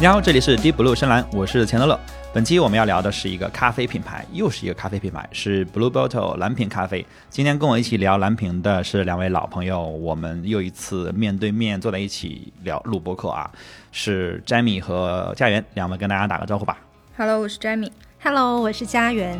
[0.00, 1.98] 你好，这里是 Deep Blue 深蓝，我是钱德勒。
[2.32, 7.04] 本期我们要聊的是一个咖啡品牌，又是一个咖啡品牌，是 Blue Bottle 蓝瓶咖啡。
[7.28, 13.50] 今天跟我一起聊蓝瓶的是两位老朋友，我们又一次面对面坐在一起聊录播课啊，
[13.90, 16.78] 是 Jamie 和佳媛，两位跟大家打个招呼吧。
[17.16, 17.90] Hello，我是 Jamie。
[18.22, 19.36] Hello，我是佳媛。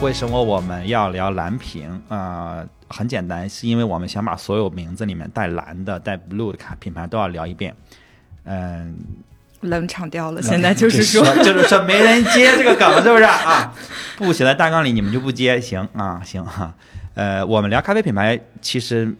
[0.00, 7.74] 为什么我们要聊蓝瓶啊、呃很简单，是因为我们想把所有名字里面带蓝的、带 blue 的卡品牌都要聊一遍。
[8.44, 8.96] 嗯，
[9.60, 13.74] 冷场掉了，现在就是说，就是说没人接这个梗，是不是啊？
[14.16, 16.74] 不写在大纲里，你们就不接，行啊，行哈。
[17.14, 19.14] 呃，我们聊咖啡品牌，其实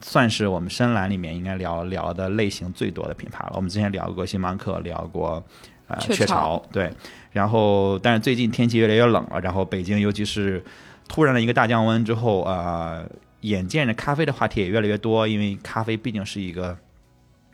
[0.00, 3.52] 算是我们深蓝里面应该聊聊的类型最多的品牌了。
[3.56, 5.42] 我们之前聊过星巴克，聊过
[5.88, 6.90] 呃雀巢，对。
[7.32, 10.62] 然后，但是最近天气越来越冷了，然后北京尤其是
[11.08, 13.06] 突然的一个大降温之后，呃，
[13.42, 16.76] 眼见着咖啡的话题也越来越多，因为咖啡毕竟是一个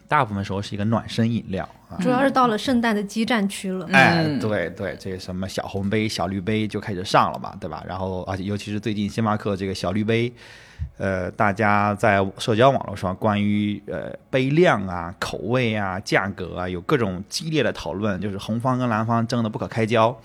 [0.08, 1.98] 大部分时候是一个暖身饮料啊。
[2.00, 3.86] 主要是到了圣诞的激战区了。
[3.92, 7.84] 哎，嗯对对，这什么小红杯、小绿杯就开始上了嘛，对吧？
[7.86, 10.32] 然后，而且尤其是最近星巴克这个小绿杯，
[10.96, 20.16] 呃，大家在社交网络上关于呃杯量啊、口味啊、价格啊，有各种激烈的讨论，就是红方跟蓝方争得不可开交。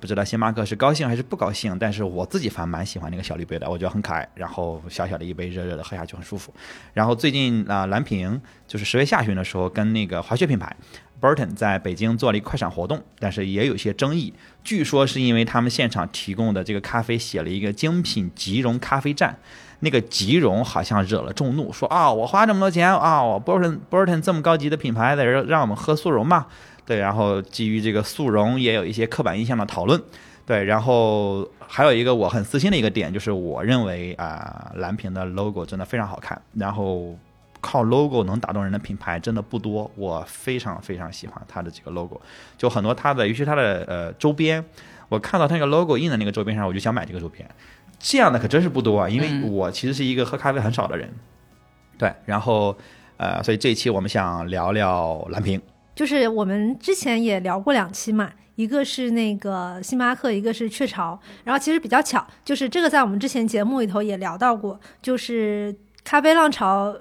[0.00, 6.52] 不知道星巴克是高兴还是不高兴，但是我自己反蛮喜欢那个小绿杯的，我觉得很可爱，然后小小的一杯热热的喝下去很舒服。
[6.92, 10.74] 然后最近啊、蓝瓶就是十月下旬的时候，跟那个滑雪品牌
[11.20, 14.32] Burton 在北京做了一快闪活动，但是也有些争议。
[14.64, 19.36] 据说是因为他们现场提供的这个咖啡写了一个精品即溶咖啡站，
[19.80, 26.46] 那个即溶好像惹了众怒，说啊，我花这么多钱啊，我 Burton Burton 这么高级的品牌在这让我们喝速溶嘛？
[26.84, 30.02] 对，然后基于这个速溶也有一些刻板印象的讨论。
[30.44, 37.16] 对，然后还有一个我很私心的一个点，就是我认为啊、蓝瓶的 logo 真的非常好看，然后
[37.60, 42.20] 靠 logo 能打动人的品牌真的不多，我非常非常喜欢它的这个 logo，
[42.58, 44.62] 就很多它的，尤其它的呃周边，
[45.08, 47.48] 我看到它那个 logo 印在那个周边上，我就想买这个周边，
[48.00, 51.08] 这样的可真是不多啊，因为嗯我其实是一个喝咖啡很少的人，
[51.96, 52.76] 对，然后
[53.16, 55.62] 呃，所以这一期我们想聊聊蓝瓶，
[56.02, 61.16] 就是我们之前也聊过两期嘛，一个是那个星巴克，一个是雀巢。
[61.44, 66.92] 然后其实比较巧，就是这个在我们之前节目里头也聊到过，就是咖啡浪潮。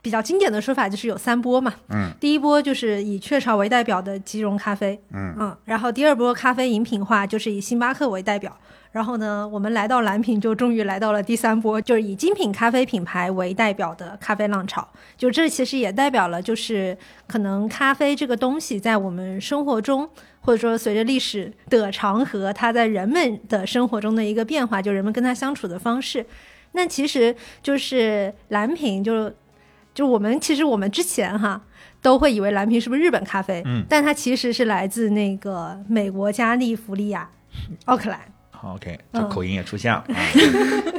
[0.00, 8.56] 比较经典的说法就是有三波嘛，嗯，第一波就是以雀巢为代表的即溶咖啡，嗯然后第二波咖啡饮品化就是以星巴克为代表，
[8.90, 14.86] 然后呢，我们来到蓝瓶就终于来到了第三波，就是以精品咖啡品牌为代表的咖啡浪潮。
[15.16, 16.96] 就这其实也代表了，就是
[17.26, 20.08] 可能咖啡这个东西在我们生活中，
[20.40, 26.24] 或者说随着历史的长河，它在人们的生活中的一个变化，就人们跟它相处的方式。
[26.72, 29.30] 那其实就是蓝瓶，就
[29.94, 31.60] 就我们其实我们之前哈
[32.00, 37.28] 都会以为蓝瓶是不是日本咖啡，嗯但它其实是来自那个美国加利福利亚
[37.84, 38.20] 奥克兰。
[38.60, 40.16] 好，OK，这嗯口音也出现了，啊、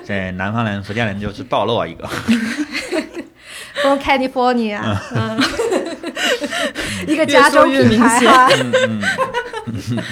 [0.06, 2.08] 这南方人、福建人就是暴露啊一个。
[3.82, 4.80] From California，
[5.14, 5.40] 嗯，
[7.08, 8.50] 一个加州品牌哈。
[8.54, 9.02] 嗯
[9.68, 10.04] 嗯，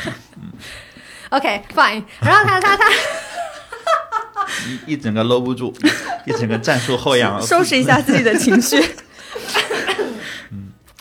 [1.31, 2.03] OK，fine。
[2.21, 2.85] 然后他他他，
[4.85, 5.73] 一一整个搂不住，
[6.25, 8.83] 一整个战术后仰，收拾一下自己的情绪。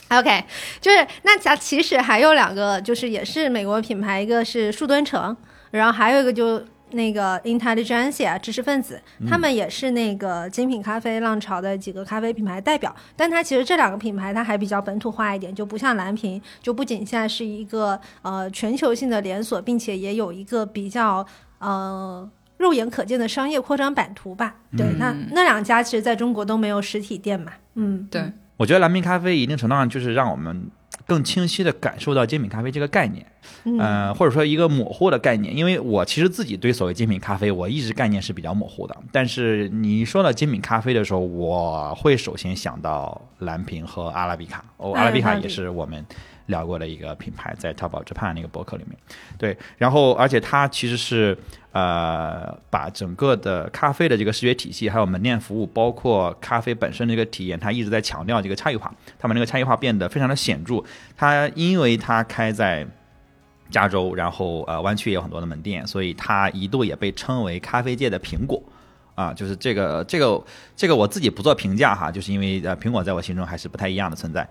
[0.09, 0.43] OK，
[0.79, 5.35] 就是那咱其实还有两个，就是也是美国品牌，一个是树墩城，
[5.71, 12.95] 然后还有一个就那个 Intelligentsia 知识分子，他们也是那个精品咖啡浪潮的几个咖啡品牌代表。
[13.15, 21.25] 但它其实这两个品牌它还比较本土化一点，就不像蓝瓶，就不仅现在是一个呃全球性的连锁，并且也有一个比较
[21.59, 22.29] 呃。
[22.57, 30.67] 肉眼可见的商业扩张版图吧，对，那那两家其实在中国都没有实体店嘛，嗯，对，我觉得蓝瓶咖啡一定程度上就是让我们
[31.05, 33.23] 更清晰的感受到精品咖啡这个概念，
[33.67, 35.53] 嗯呃，或者说一个模糊的概念。
[35.53, 38.95] 因为我其实自己对所谓精品咖啡，我一直概念是比较模糊的。
[39.11, 44.63] 但是你说到精品咖啡的时候，我会首先想到蓝瓶和阿拉比卡。
[44.77, 46.05] 哦，阿拉比卡也是我们
[46.45, 48.97] 聊过的一个品牌，在淘宝之畔那个博客里面。
[49.37, 51.37] 对，然后而且它其实是
[51.73, 58.93] 呃把整个的咖啡的这个视觉体系，还有门店服务，包括咖啡本身的一个体验，它一直在强调这个差异化。
[59.19, 60.81] 他们那个差异化变得非常的显著。
[61.17, 62.87] 它因为它开在
[63.69, 68.61] 加州，然后呃湾区也有很多的门店，所以它一度也被称为咖啡界的苹果。
[69.15, 70.39] 啊，就是这个这个
[70.75, 74.47] 这个我自己不做评价哈，就是因为呃苹果在我心中还是不太一样的存在。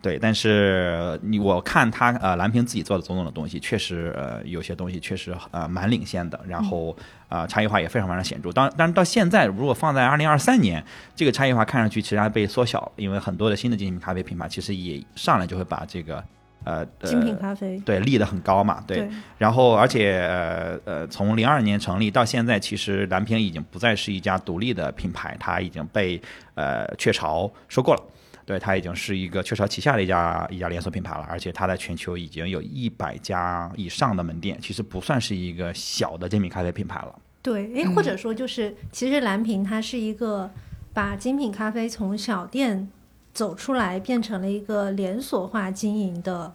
[0.00, 6.96] 对，但是你我看它呃蓝屏自己做的种种的东西，确实呃有些东西确实呃蛮领先的，然后
[7.28, 8.50] 呃差异化也非常非常显著。
[8.52, 10.82] 当但是到现在，如果放在二零二三年，
[11.14, 16.24] 这个差异化看上去其实还被缩小了，因为很多的新的精品咖啡品牌其实也上来就会把这个
[16.66, 19.08] 呃呃精品咖啡，对立得很高嘛，对。
[19.38, 26.20] 然后而且呃呃从零二年成立到现在，其实蓝瓶已经不再是一家独立的品牌，它已经被
[26.54, 28.02] 呃雀巢收购了。
[28.44, 37.14] 对，它已经是一个雀巢旗下的一家一家连锁品牌了，而且它在全球已经有一百家以上的门店，其实不算是一个小的精品咖啡品牌了。
[37.42, 40.50] 对，诶，或者说就是，其实蓝瓶它是一个
[40.92, 42.88] 把精品咖啡从小店
[43.36, 46.54] 走出来，变成了一个连锁化经营的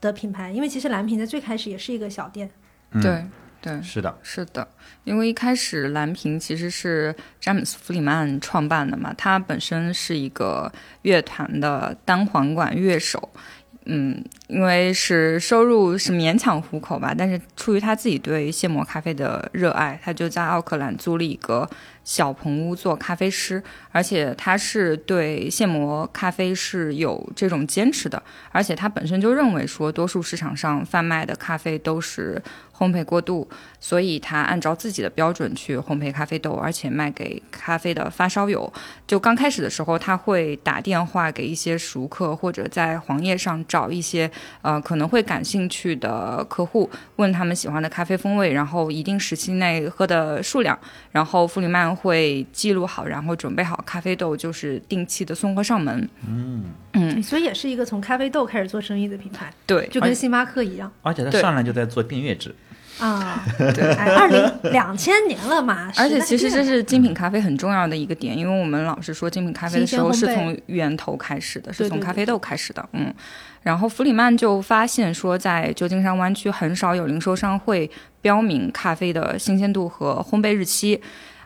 [0.00, 0.50] 的品牌。
[0.50, 2.50] 因为其实蓝瓶在最开始也是一个小店，
[2.90, 3.24] 嗯、对
[3.60, 4.66] 对，是的，是的，
[5.04, 10.72] 因为一开始蓝瓶其实是詹姆斯·弗里曼创办的嘛，他本身是一个
[11.02, 13.30] 乐团的单簧管乐手，
[13.84, 21.68] 嗯，因为是收入是勉强糊口吧，但是出于他自己对现磨咖啡的热爱，他就在奥克兰租了一个
[22.08, 23.62] 小棚屋做咖啡师，
[23.92, 32.42] 而且他是对现磨咖啡是有这种坚持的，而且他本身就认为说，多数市场上贩卖的咖啡都是
[32.78, 33.48] 烘焙过度，
[33.80, 38.72] 所以他按照自己的标准去烘焙咖啡豆，而且卖给咖啡的发烧友。
[39.06, 44.30] 就刚开始的时候，他会打电话给一些熟客，或者在黄页上找一些
[44.62, 50.78] 呃可能会感兴趣的客户，问他们喜欢的咖啡风味，然后一定时期内喝的数量，
[51.10, 56.08] 然后弗里曼会记录好，然后准备好咖啡豆，就是定期的送货上门。
[56.26, 62.54] 嗯，嗯，所以也是一个从咖啡豆开始做生意的品牌，对，就跟星巴克一样而且他上来就在做订阅制，
[62.98, 63.44] 啊。
[63.74, 73.12] 对，二零两千年了嘛，而且其实这是精品咖啡很重要的一个点，因为我们老是说精品咖啡的时候是从源头开始的，是从咖啡豆开始的，嗯。
[73.62, 77.90] 然后弗里曼就发现说，在旧金山湾区很少有零售商会
[78.22, 81.00] 标明咖啡的新鲜度和烘焙日期。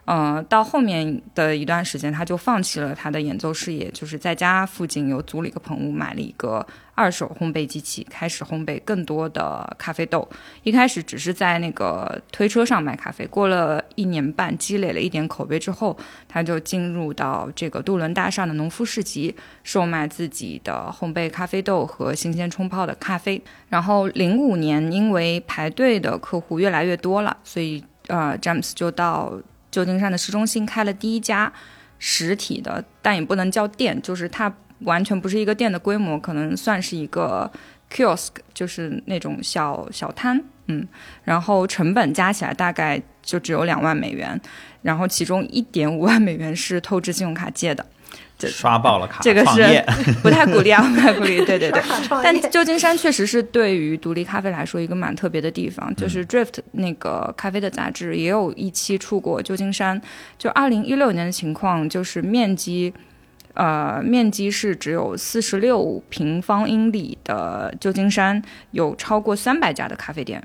[0.04, 6.66] 呃，到后面的一段时间，他就放弃了他的演奏事业，就是在家附近又租了一个棚屋，买了一个
[6.96, 10.28] 二手烘焙机器，开始烘焙更多的咖啡豆。
[10.64, 15.96] 一开始只是在那个推车上卖咖啡，过了一年半，积累了一点口碑之后，
[16.28, 19.32] 他就进入到这个杜伦大厦的农夫市集，
[19.62, 23.40] 售卖自己的烘焙咖啡豆和新鲜冲泡的咖啡。
[23.68, 29.32] 然后零五年，因为排队的客户越来越多了，所以呃，詹姆斯就到
[29.72, 31.52] 旧金山的市中心开了第一家
[31.98, 37.50] 实体的，但也不能叫店，就是它完全不是一个店的规模，可能算是一个
[37.90, 40.86] kiosk，就是那种小小摊，嗯，
[41.24, 44.40] 然后成本加起来大概就只有两万美元，
[44.82, 47.86] 然后其中一点五万美元是透支信用卡借的，
[48.46, 49.84] 这刷爆了卡，这个是
[50.22, 51.82] 不太鼓励啊，不太鼓励，对对对。
[52.22, 60.00] 但旧金山确实是对于独立咖啡来说一个蛮特别的地方，就是《Drift》那个咖啡的杂志也有一期出过旧金山，
[60.38, 62.92] 就二零一六年的情况，就是面积，
[63.54, 68.42] 呃，面积是只有四十六平方英里的旧金山，
[68.72, 70.42] 有超过三百家的咖啡店。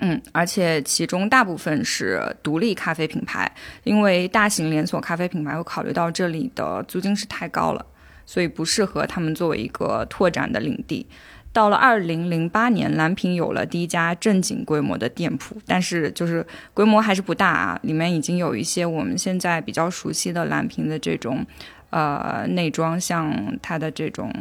[0.00, 3.50] 嗯，而且其中大部分是独立咖啡品牌，
[3.84, 7.84] 因为大型连锁咖啡品牌会考虑到这里的租金是太高了，
[8.24, 11.06] 所以不适合他们作为一个拓展的领地。
[11.52, 21.44] 到了二零零八年，蓝瓶有了第一家正经规模的店铺，但是就是规模还是不大啊，里面已经有一些我们现在比较熟悉的蓝瓶的这种
[21.90, 24.32] 呃内装，像它的这种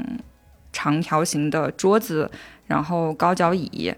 [0.71, 2.29] 长条形的桌子，
[2.67, 3.91] 然后高脚椅，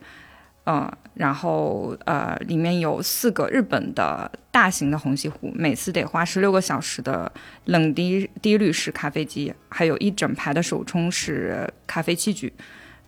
[0.64, 0.90] 呃，
[1.22, 7.32] 然后呃，里面有四个日本的大型的虹吸壶，每次得花十六个小时的
[7.66, 12.52] 冷滴滴滤式咖啡机，还有一整排的手冲式咖啡器具。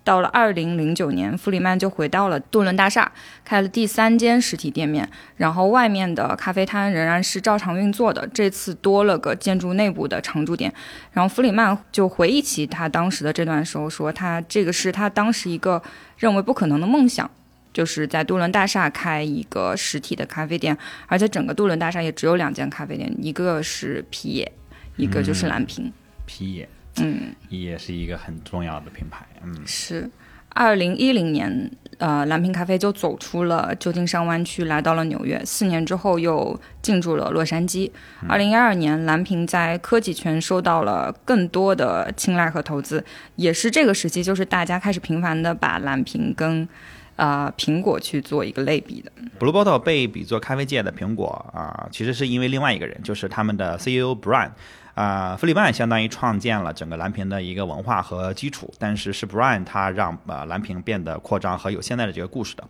[0.03, 3.11] 到了二零零九年，弗里曼就回到了杜伦大厦，
[3.43, 5.09] 开了第三间实体店面。
[5.37, 10.71] 然后外面的咖啡摊仍然是照常运作的，这次多了个建筑内部的常驻点。
[11.13, 15.81] 然后弗里曼就回忆起他当时的这段时候说，他这个是他当时一个
[16.17, 17.27] 认为不可能的梦想。
[17.73, 20.77] 就是在杜伦大厦开一个实体的咖啡店，
[21.07, 24.51] 而且整个杜伦大厦也只有两间咖啡店，一个是皮野，
[24.95, 25.91] 一个就是蓝瓶。
[26.25, 30.09] 皮野嗯，也是一个很重要的品牌，嗯，是。
[30.55, 35.43] 二零一零年，呃，蓝瓶咖啡就走出了旧金山湾区，来到了纽约。
[35.43, 37.89] 四年之后，又进驻了洛杉矶。
[38.29, 43.03] 二零一二年，蓝瓶在科技圈受到了更多的青睐和投资，
[43.35, 46.69] 也是这个时期，就是大家开始频繁的把蓝瓶跟
[47.15, 49.11] 呃苹果去做一个类比的。
[49.39, 54.51] Blue Bottle 被比作咖啡界的苹果啊、其实是因为另外一个人，就是他们的 CEO Brian
[54.95, 62.63] 啊、弗里曼相当于创建了整个蓝屏的一个文化和基础，但是是 Brian 他让呃蓝屏变得扩张和有现在的这个故事的。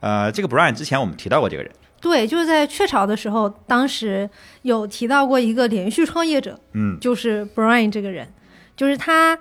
[0.00, 4.28] 呃，这个 Brian 之前我们提到过这个人，对，就是在雀巢的时候，当时
[4.60, 8.28] 有提到过一个连续创业者，嗯，就是 Brian 这个人，
[8.76, 9.38] 就是他，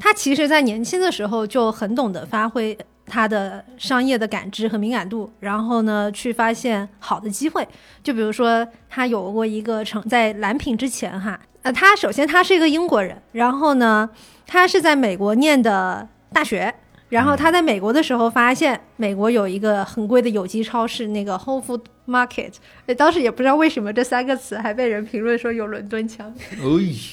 [0.00, 7.66] 他其实在年轻的时候就很懂得发挥他的商业的感知和敏感度，然后呢，去发现好的机会。
[8.02, 14.08] 就比如说，他有过一个成在蓝品之前哈，呃，他首先他是一个英国人，然后呢，
[14.46, 16.74] 他是在美国念的大学。
[17.08, 22.52] 然后他在美国的时候发现，美国有一个很贵的有机超市，那个 Whole Food Market。
[22.86, 26.32] 呃当时也不知道为什么这三个词还被人评论说有伦敦腔。
[26.52, 26.56] 哎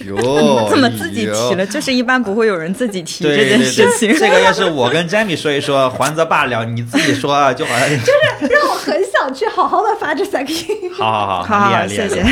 [0.05, 0.15] 呦
[0.69, 1.65] 怎么自己提了？
[1.67, 4.13] 就是一般不会有人自己提这件对对对，事情。
[4.17, 12.23] 这个要是我跟 Jamie 说一说，还则罢了，你自己说啊就好像 就是让我很想去好好的发这三个音，好好好，好谢谢，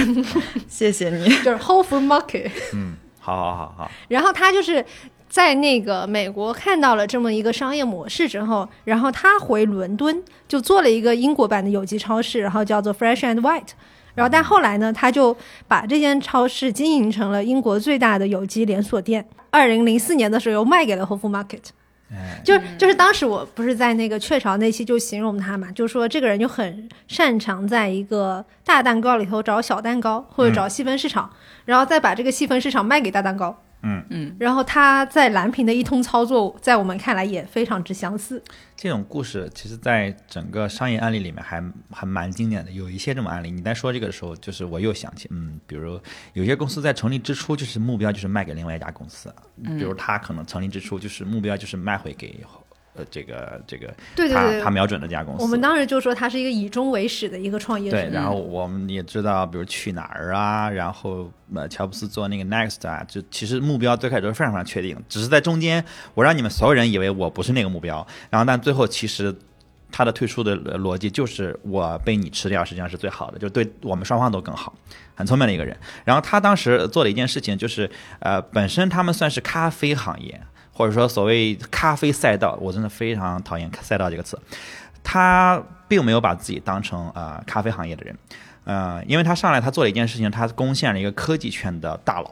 [0.68, 1.30] 谢谢你。
[1.44, 2.50] 就是 Whole Food Market。
[2.74, 4.84] 嗯，好好好好，然后他就是
[5.32, 13.70] 在那个美国看到了这么一个商业模式之后，然后他回伦敦就做了一个英国版的有机超市，然后叫做 Fresh and White。
[14.14, 15.36] 然后但后来呢，他就
[15.70, 19.26] 把这间超市经营成了英国最大的有机连锁店。
[19.52, 21.62] 二零零四年的时候，又卖给了 Whole Food Market。
[22.12, 31.32] 哎，就是就是当时我不是在那个雀巢那期就形容他嘛，就说这个人就很擅长在一个大蛋糕里头找小蛋糕，或者找细分市场，
[31.64, 33.64] 然后再把这个细分市场卖给大蛋糕。
[33.84, 38.42] 嗯嗯，然后他在蓝屏的一通操作，在我们看来也非常之相似。
[38.76, 42.72] 这种故事其实，在整个商业案例里面还还蛮经典的。
[42.72, 46.00] 有一些这种案例，你在说这个的时候，就是我又想起，嗯，比如
[46.34, 49.34] 有些公司在成立之初，就是目标就是卖给另外一家公司，
[49.64, 52.44] 比如他可能成立之初就是目标就是卖回给
[52.94, 55.42] 呃这个这个对对对他他瞄准的这家公司。
[55.44, 57.98] 我们当时就说他是一个以终为始的一个创业者。
[57.98, 65.84] 对，然后我们也知道，比如去哪儿啊，然后呃，乔布斯做那个 Next 啊，就其实目标最开始都是非常非常确定，只是在中间
[66.14, 69.34] 我让你们所有人以为我不是那个目标，然后但最后其实
[69.92, 74.74] 他的退出的呃逻辑就是我被你吃掉，实际上是最好的，就对我们双方都更好，
[75.16, 75.78] 很聪明的一个人。
[76.06, 80.42] 然后他当时做了一件事情就是，呃，本身他们算是咖啡行业，
[80.74, 84.40] 或者说所谓咖啡赛道，我真的非常讨厌“赛道”这个词。
[85.04, 88.16] 他并没有把自己当成呃咖啡行业的人，
[88.66, 92.32] 嗯，因为他上来他做了一件事情，他攻陷了一个科技圈的大佬，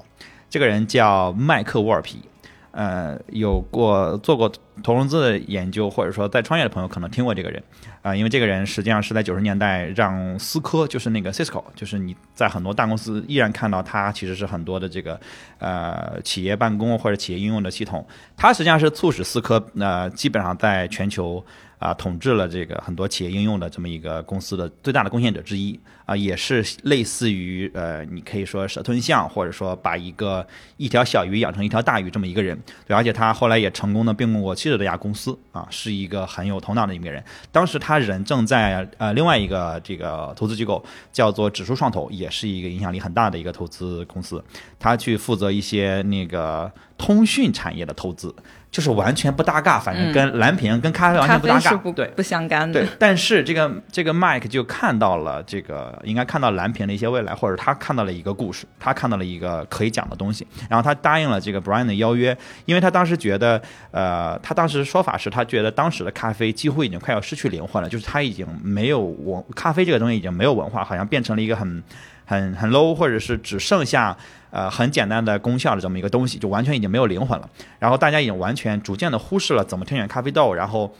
[0.50, 2.22] 这个人叫麦克沃尔皮，
[2.72, 4.52] 呃，有过做过
[4.84, 7.62] 投融资的研究，或者说在创业的朋友可能听过这个人，
[8.02, 15.20] 啊、因为这个人实际上是在九十年代让思科，就是那个 Cisco，就是你在很多大公司依然看到它其实是很多的这个
[15.58, 18.06] 呃企业办公或者企业应用的系统，
[18.38, 21.44] 它实际上是促使思科那基本上在全球。
[21.80, 30.46] 啊，统治了这个很多企业应用的这么一个公司的最大的贡献者之一啊，也是类似于呃，你可以说蛇吞象，或者说把一个
[30.76, 32.60] 一条小鱼养成一条大鱼这么一个人。
[32.86, 37.24] 对，而且他后来也成功的并购过七十多家公司啊，是一个很有头脑的一个人。
[37.52, 40.84] 当时他人正在呃另外一个这个投资机构
[41.14, 44.44] 叫做指数创投，也是一个影响力很大的一个投资公司，
[44.78, 48.36] 他去负责一些那个通讯产业的投资。
[48.72, 51.70] 就是完全不搭嘎，反正跟蓝瓶、跟咖啡完全不搭嘎。
[51.72, 52.06] 是不对。
[52.16, 52.82] 不相干的。
[52.82, 63.62] 对，，但是这个这个 Mike 就看到了这个，应该看到蓝瓶的一些未来，或者他看到了一个故事，他看到了一个可以讲的东西，然后他答应了这个 Brian 的邀约，因为他当时觉得，
[63.92, 71.84] 呃，他当时说法是他觉得当时的咖啡几乎已经快要失去灵魂了，就是他已经没有文，咖啡这个东西已经没有文化，好像变成了一个很
[72.30, 74.16] 很很 low，或者是只剩下
[74.52, 77.50] 呃很简单的功效的这么一个东西，就完全已经没有灵魂了。
[77.80, 80.94] 然后大家已经完全逐渐的忽视了怎么挑选咖啡豆，然后。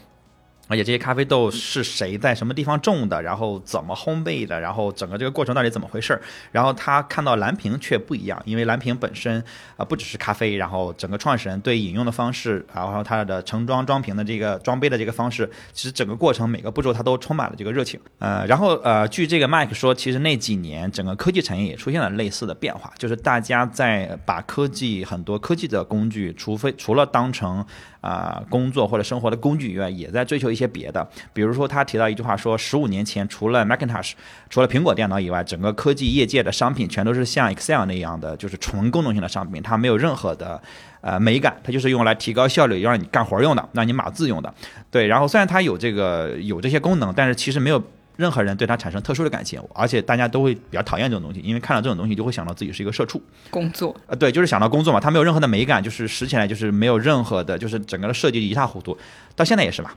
[0.70, 6.22] 而且这些咖啡豆是谁在什么地方种的，然后怎么烘焙的，然后整个这个过程到底怎么回事儿？
[6.52, 9.42] 然后他看到蓝瓶却不一样，因为蓝瓶本身
[9.76, 17.98] 啊、不只是咖啡，然后整个创始人对饮用的方式，然后他的盛装装瓶的这个装杯的这个方式，其实整个过程每个步骤他都充满了这个热情。
[18.20, 27.64] 呃，然后呃，据这个麦克说，其实那几年整个科技产业也出现了类似的变化，就是大家在把科技很多科技的工具，除非除了当成
[28.00, 31.06] 啊、工作或者生活的工具以外，也在追求一些别的。
[31.32, 34.12] 比如说，他提到一句话说，十五年前除了 Macintosh，
[34.48, 40.60] 除了苹果电脑以外，整个科技业界的商品全都是像 Excel 那样的，就是纯功能性的商品，它没有任何的
[41.00, 44.52] 呃美感，它就是用来提高效率，让你干活用的，让你码字用的。
[44.90, 47.82] 对，然后虽然它有这个有这些功能，但是其实没有。
[48.20, 53.20] 任何人对他产生特殊的感情，而且大家都会比较讨厌这种东西，因为看到这种东西就会想到自己是一个社畜。
[53.48, 58.94] 工作啊，对，就是想到工作嘛，它没有任何的美感，就是拾起来就是没有任何的，就是整个的设计一塌糊涂，
[59.34, 59.96] 到现在也是吧。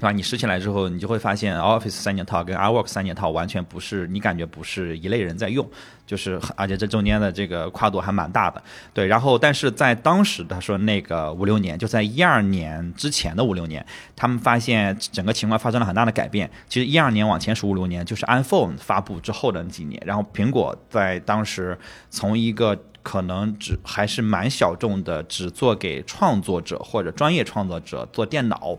[0.00, 0.12] 对吧？
[0.12, 5.68] 你试起来之后，你就会发现 Office 三件套跟 iWork 三件套完全不是，你感觉不是一类人在用，
[6.06, 8.62] 就是而且这中间的这个跨度还蛮大的。
[8.94, 13.84] 对，然后但是在当时他说那个五六年，就在一二年之前的五六年，
[14.16, 16.50] 他们发现整个情况发生了很大的改变。
[16.66, 21.78] 其实一二年往前数五六年，就是 iPhone 发布之后的几年，然后苹果在当时
[22.08, 28.78] 从一个可能只还是蛮小众的，只做给创作者或者专业创作者做电脑。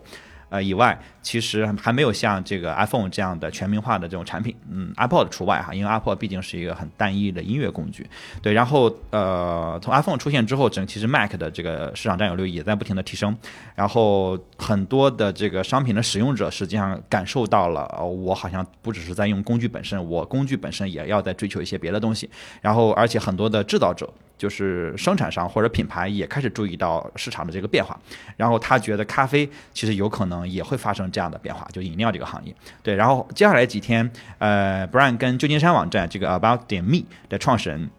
[0.52, 8.06] 呃，以外，其实还没有像这个 iPhone 这样的全民化的这种产品，嗯，iPod 除外哈，因为 iPod 毕竟是一个很单一的音乐工具，
[8.42, 8.52] 对。
[8.52, 13.34] 然后，呃，从 iPhone 出现之后，整其实 Mac 的这个市场占有率也在不停的提升，
[13.76, 22.30] 然后很多的这个商品的使用者实际上感受到了，呃我好像不只是在用工具本身，我工具本身也要在追求一些别的东西，
[22.62, 24.12] 然后而且很多的制造者。
[24.42, 27.96] 就是生产商或者品牌也开始注意到市场的这个变化，
[28.36, 32.52] 然后他觉得咖啡其实有可能也会发生这样的变化，就饮料这个行业。
[32.82, 37.92] 对，然后接下来几天，呃，Brian 跟旧金山网站这个 About 点 Me 的创始人，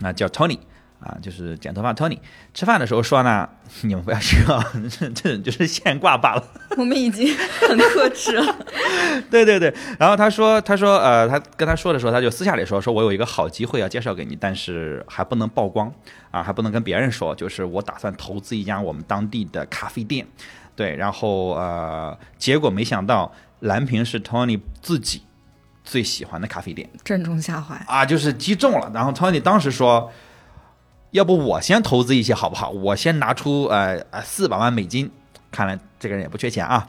[0.00, 0.58] 那叫 Tony。
[1.00, 2.18] 啊，就是剪头发 Tony
[2.52, 3.48] 吃饭的时候说呢，
[3.82, 6.44] 你们不要笑啊， 这 这就是现挂罢了。
[6.76, 7.32] 我们已经
[7.68, 8.56] 很克制了。
[9.30, 15.92] 对对对，然后他说，他说，呃，他跟他说的时候，他就私下里说，说我有一个好机会要介绍给你，但是还不能曝光
[16.30, 20.26] 啊，还不能跟别人说，就是我打算投资一家我们当地的咖啡店。
[20.74, 25.22] 对，然后呃，结果没想到蓝屏是 Tony 自己
[25.82, 27.74] 最喜欢的咖啡店正中下怀。
[27.88, 28.88] 啊，就是击中了。
[28.94, 30.08] 然后 Tony 当时说，
[31.10, 32.70] 要不我先投资一些好不好？
[32.70, 35.10] 我先拿出呃呃四百万美金，
[35.50, 36.88] 看来这个人也不缺钱啊。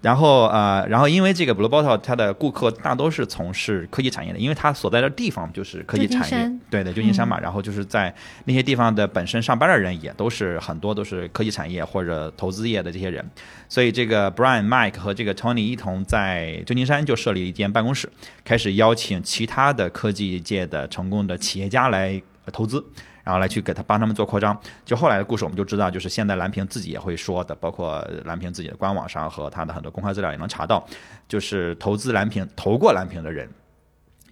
[0.00, 7.38] 然后呃，然后因为这个 Blue Bottle 它的顾客大都是从事科技产业的，因为它所在的地方就是科技产业对的，旧金山嘛。
[7.38, 8.12] 然后就是在
[8.46, 13.24] 那些地方的本身上班的人也都是很多都是科技产业或者投资业的这些人，
[13.68, 18.10] 所以这个 Brian、Mike 和这个 Tony 一同在旧金山就设立了一间办公室，
[18.44, 22.84] 开始邀请其他的科技界的成功的企业家来呃投资。
[23.24, 24.58] 然后来去给他帮他们做扩张。
[24.84, 30.86] 就后来的故事，我们就知道，就是现在蓝屏自己也会说的，包括蓝屏自己的官网上和他的很多公开资料也能查到，
[31.28, 33.48] 就是投资蓝屏、投过蓝屏的人，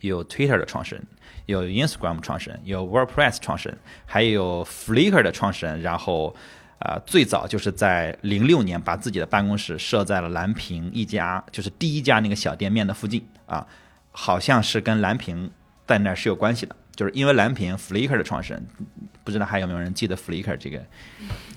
[0.01, 1.05] 有 Twitter 的创始人，
[1.47, 5.81] 有 Instagram 创始人，有 WordPress 创始人，还有 Flickr 的创始人。
[5.81, 6.35] 然后，
[6.81, 13.67] 呃，最早就是在零六年把自己的办公室设在了蓝屏一家，就是第一家那个小店面的附近啊，
[14.11, 15.51] 好像是跟蓝屏
[15.87, 16.75] 在那是有关系的。
[17.01, 18.63] 就是因为蓝屏 Flickr 的创始人，
[19.25, 20.79] 不知道还有没有人记得 Flickr 这个，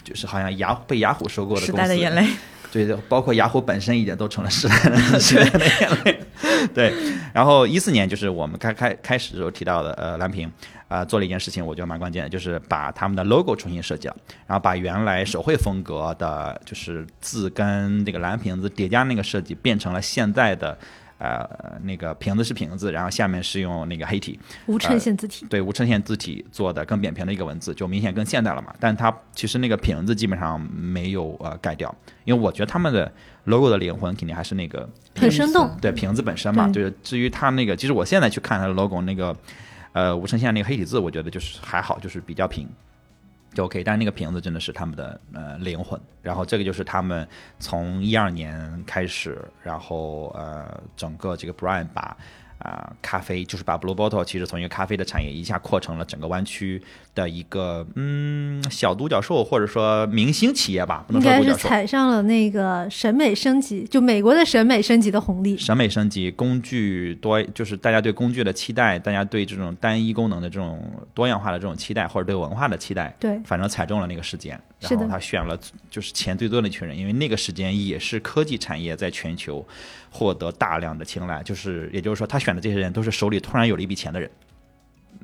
[0.01, 1.81] 就是好像雅被雅虎收购的时公司。
[1.81, 2.25] 代的眼泪。
[2.71, 6.19] 对对，包括雅虎本身也都成了时代的时代的眼泪。
[6.73, 6.93] 对，
[7.33, 10.49] 然后一四年就是我们开开开始的时候提到的，呃，蓝屏
[10.87, 14.15] 啊、做了一件事情，我觉得蛮关键的，就是把他们的 logo 重新设计了，
[14.47, 20.77] 然后把原来手绘风格的，就是字跟这个蓝瓶子叠加那个设计，变成了现在的。
[21.23, 25.45] 呃，那个瓶子是瓶子，然后下面是用那个黑体，无衬线字体。
[25.49, 28.75] 对无衬线字体做的更扁平的一个文字，就明显更现代了嘛。
[28.77, 33.09] 但它其实那个瓶子基本上没有呃改掉，因为我觉得他们的
[33.45, 36.67] logo 的灵魂肯定还是那个很生动，对瓶子本身嘛。
[36.67, 39.33] 对就是至于它那个，其实我现在去看它的 logo 那个
[39.93, 42.67] 呃无衬线那个黑体字，我觉得就是还好，就是比较平。
[43.53, 47.27] 就 OK，但那个瓶子真的是他们的呃灵魂，然后这个就是他们
[47.59, 52.17] 从一二年开始，然后呃整个这个 Brian 把
[52.63, 56.81] 啊、咖啡就是把 Blue Bottle 其实从一个咖啡的产业一下扩成了整个湾区
[57.13, 61.67] 的一个嗯小独角兽或者说明星企业吧，不能应该是说独角兽。
[61.67, 65.57] 踩上了那个审美升级，就美国的审美升级的红利。
[65.57, 70.81] 审美升级，工具多，就是大家对工具的期待，大家对这种单一功能的这种
[71.13, 79.65] 多样化的这种期待，或者对文化的期待，对，反正踩中了那个时间，然后他选了就是钱最多的一群人，因为那个时间也是科技产业在全球
[80.13, 84.29] 获得大量的青睐，就是也就是说他选的这些人都是手里突然有了一笔钱的人。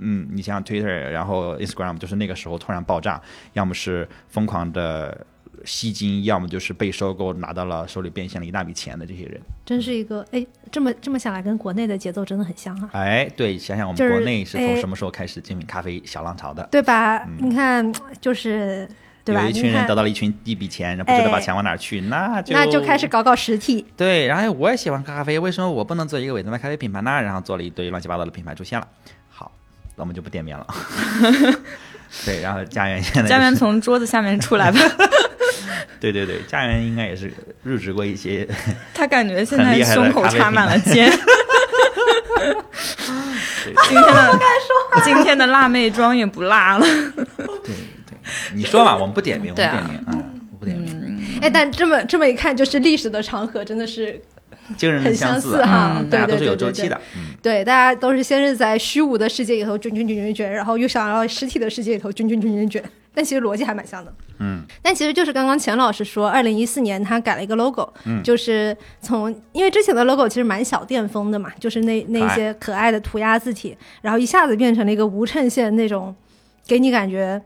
[0.02, 3.22] 嗯，你像 Twitter，然后 Instagram，就是那个时候突然爆炸，
[3.54, 5.26] 要么是疯狂的
[5.66, 9.40] 吸金，要么就是被收购拿到了手里变现了一大笔钱的这些人。
[9.66, 16.66] 真是一个哎，这么这么想来，跟国内的节奏真的很像啊，哎，对，想想我们国内是从哎什么时候开始精品咖啡小浪潮的？
[16.72, 17.28] 对吧？
[17.38, 18.88] 你看，就是
[19.30, 19.42] 对吧？
[19.42, 27.12] 嗯有一群人得到了一群一笔钱，然后不知道把哎钱往哪儿去，那就那就开始搞搞实体，对，然后哎我也喜欢喝咖啡，为什么我不能做一个伪装的咖啡品牌呢？
[27.22, 28.88] 然后做了一堆乱七八糟的品牌出现了。
[29.30, 29.52] 好，
[29.96, 30.66] 那我们就不点名了。
[32.26, 34.80] 对，然后家园现在、就是、家园从桌子下面出来吧，
[36.02, 38.48] 对对对，家园应该也是入职过一些，
[38.96, 41.12] 他感觉现在胸口插满了品尖。
[43.88, 44.40] 今天的
[45.04, 46.86] 今天的辣妹妆也不辣了。
[46.86, 47.26] 对
[47.64, 47.76] 对，
[48.56, 50.90] 你说嘛，我们不点名， 不点名，嗯，我不点名。
[51.42, 54.20] 哎，但这么这么一看，就是历史的长河真的是
[54.78, 64.14] 惊人的很相似似哈嗯对对大家都是有对对对周期的，嗯，对，大家都是先是在虚无的世界里头卷卷卷卷卷，然后又想要实体的世界里头卷卷卷卷卷，但其实逻辑还蛮像的。
[64.40, 76.14] 嗯，但其实就是刚刚钱老师说，二零一四年他改了一个 logo，嗯就是从因为之前的 logo 其实蛮小店风的嘛，就是那那些可爱的涂鸦字体，然后一下子变成了一个无衬线那种，
[76.68, 77.42] 给你感觉，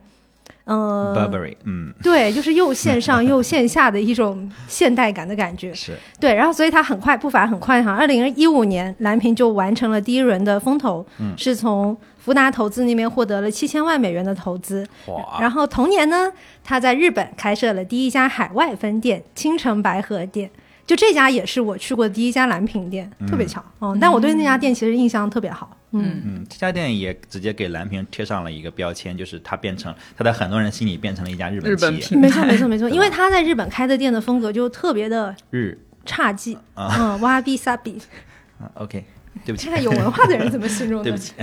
[0.66, 5.74] 呃，Burberry，嗯，对，就是又线上 又线下的一种现代感的感觉。
[5.74, 14.88] 是，对，然后所以它很快步伐很快哈，二零一五年蓝屏就完成了第一轮的风投，嗯是从福达投资那边获得了七千万美元的投资。
[15.08, 16.32] 哇，然后同年呢，
[16.64, 20.50] 他在日本开设了第一家海外分店——青城白河店。
[20.86, 23.64] 就这家也是我去过的第一家蓝屏店，特别巧。
[23.80, 25.70] 嗯，但我对那家店其实印象特别好。
[25.94, 35.78] 嗯，嗯，这家店也直接给蓝屏贴上了一个标签，就是它变成它在很多人心里变成了一家日日本企业，品没错没错没错，因为他在日本开的店的风格就特别的日。
[36.06, 36.58] 差劲。
[36.74, 36.94] 啊。
[37.00, 37.98] 嗯，哇比萨比，
[38.60, 39.06] 啊，OK，
[39.46, 39.68] 对不起。
[39.68, 41.18] 看，看有文化的人怎么形容的 对不。
[41.18, 41.34] 起，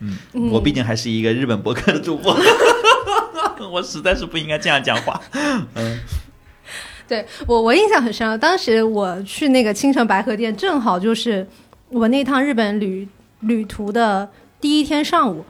[0.00, 2.38] 嗯，我毕竟还是一个日本博客的主播，
[3.72, 5.20] 我实在是不应该这样讲话。
[5.74, 5.98] 嗯。
[7.08, 8.36] 对我，我印象很深啊。
[8.36, 11.44] 当时我去那个青城白河店，正好就是
[11.90, 13.08] 我那趟日本旅
[13.40, 15.44] 旅途的第一天上午，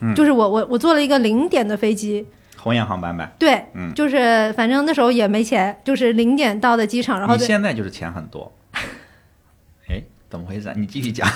[0.00, 2.26] 嗯就是我我我坐了一个零点的飞机，
[2.56, 8.52] 红眼航班呗，对，嗯就是反正那时候也没钱，就是零点到的机场，然后你现在就是钱很多。
[9.88, 10.74] 哎，怎么回事啊？
[10.76, 11.28] 你继续讲。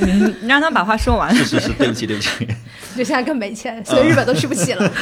[0.00, 1.34] 你你让他把话说完。
[1.34, 2.46] 是是是，对不起对不起。
[2.96, 4.92] 就现在更没钱，所以日本都去不起了。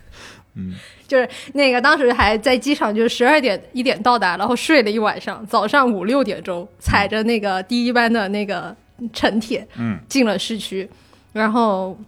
[0.54, 0.74] 嗯，
[1.10, 8.74] 就是那个当时还在机场，就是十二点一点到达，然后睡了一晚上，早上五六点钟踩着那个第一班的那个
[9.12, 10.88] 城铁嗯，进了市区，
[11.32, 11.98] 然后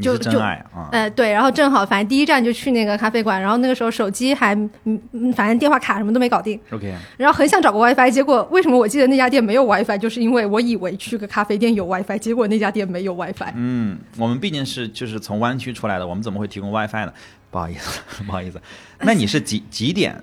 [0.00, 0.88] 就就真爱啊。
[0.92, 13.52] 呃，对，然后正好反正第一站就去那个咖啡馆，然后那个时候手机还嗯嗯，反正电话卡什么都没搞定，OK，然后很想找个 WiFi，结果为什么我记得那家店没有 WiFi，就是因为我以为去个咖啡店有 WiFi，结果那家店没有 WiFi。
[13.56, 17.12] 嗯，我们毕竟是就是从湾区出来的，我们怎么会提供 WiFi 呢？
[17.50, 18.60] 不好意思， 不好意思。
[19.00, 20.22] 那你是几几点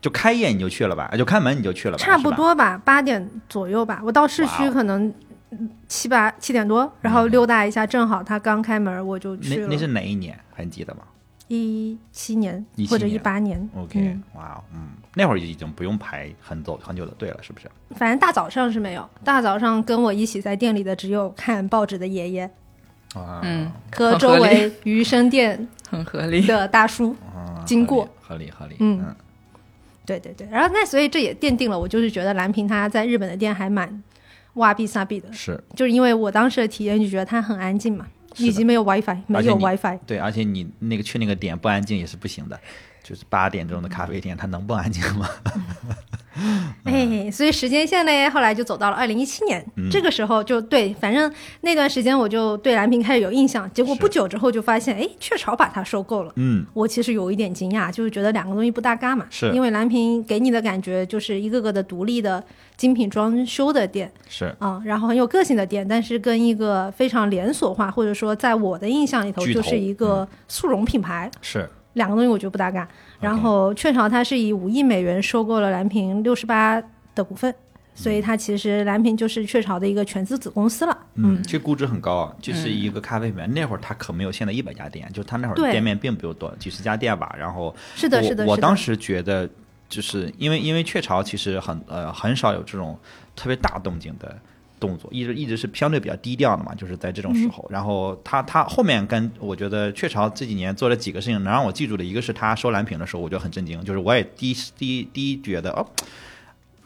[0.00, 1.10] 就开业你就去了吧？
[1.16, 2.04] 就开门你就去了吧？
[2.04, 2.30] 差不。
[2.32, 4.00] 多吧，八点左右吧。
[4.04, 5.12] 我到市区可能
[5.50, 9.66] 嗯七八七点多，然后溜达一下，正好他刚开门，我就去了。
[9.68, 10.38] 那那是哪一年？
[10.54, 11.02] 还记得吗
[11.48, 13.68] 一七年或者一八年。
[13.76, 17.70] ？OK，、嗯哇哦，嗯，那会儿已经不用排很走很久的队了，是不是？
[17.94, 22.50] 反正大早上是没有，大早上跟我一起在店里的只有看报纸的爷爷
[23.20, 26.46] 啊，嗯，和周围鱼生店 很合理。
[26.46, 27.14] 的大叔。
[27.34, 29.14] 啊 经过合理合理，嗯
[30.04, 34.02] 对对对，然后那所以这也奠定了我就是觉得蓝瓶它在日本的店还蛮
[34.54, 38.04] 哇比萨比的，是就是因为我当时的体验就觉得它很安静嘛，
[38.38, 39.96] 以及没有 WiFi，没有 WiFi。
[40.04, 42.58] 对，而且你那个去那个点不安静也是不行的，
[43.02, 45.28] 就是八点钟的咖啡店，它能不安静吗？
[46.84, 49.90] 哎，所以时间线呢，后来就走到了二零一七年，嗯。
[49.90, 56.32] 这个时候就对，反正那段时间我就对蓝屏开始有印象，结果不久之后就发现，哎，雀巢把它收购了。
[56.36, 59.50] 嗯，我其实有一点惊讶，就是觉得两个东西不搭嘎嘛，是。
[59.50, 62.42] 因为蓝屏给你的感觉就是一个个的独立的
[62.78, 64.54] 精品装修的店是。
[64.58, 72.88] 啊、然后很有个性的店，但是跟一个非常连锁化，或者说在我的印象里头就是一个速溶品牌，是，两个东西我觉得不搭嘎。
[73.20, 76.82] 然后雀巢它是以五亿美元收购了蓝屏六十八
[77.14, 77.54] 的股份，
[77.94, 80.98] 所以它其实蓝屏就是雀巢的一个全资子公司了。
[81.14, 83.46] 嗯，这估值很高啊，就是一个咖啡品牌。
[83.46, 87.34] 那会儿它可没有现在一百家店，就它那会儿店面并不多，几十家店吧。
[87.38, 88.46] 然后是的，我是的，是的。
[88.46, 89.48] 我当时觉得，
[89.88, 92.98] 就是因为因为雀巢其实很呃很少有这种
[93.36, 94.34] 特别大动静的
[94.82, 97.66] 动作，一直一直是相对比较低调的嘛，就是在这种嗯时候。
[97.70, 105.86] 然后他他后面跟我觉得雀巢这几年做了几个事情，能让我记住的，一个是他收蓝屏的时候，我觉得很震惊，就是我也第一第一第一觉得哦。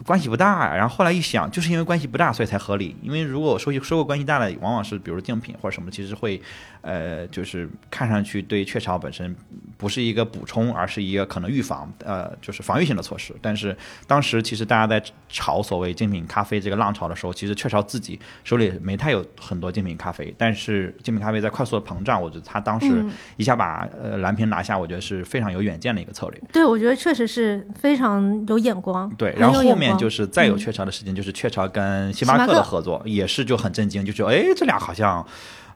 [0.05, 2.95] 关系不大呀，然后后来一想，就是因为关系不大，所以才合理。
[3.01, 6.39] 因为如果我收收购关系大的，往往是比如竞品或者什么，其实会，
[6.81, 9.35] 呃，就是看上去对雀巢本身
[9.77, 13.35] 不是一个补充，而是一个可能预防，呃，就是防御性的措施。
[13.41, 26.41] 但是当时其实大家在炒所谓精品咖啡这个浪潮的时候，其实雀巢自己手里没太有很多精品咖啡，但是精品咖啡在快速的膨胀，我觉得他当时嗯一下把呃蓝瓶拿下，我觉得是非常有远见的一个策略。
[26.51, 29.09] 对，我觉得确实是非常有眼光。
[29.17, 35.25] 对，然后后面就是再有嗯雀巢的事情，就是雀巢跟星巴克星巴克的合作，也是就很震惊，就觉得哎，这俩好像，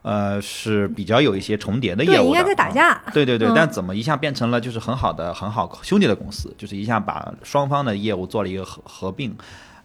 [0.03, 2.71] 呃，是比较有一些重叠的业务对，的，应该在打啊。
[2.71, 3.03] 架。
[3.13, 9.35] 对对对，嗯但怎么一下变成了就是很好的、很好兄弟的公司，就是一下把双方的业务做了一个合合并，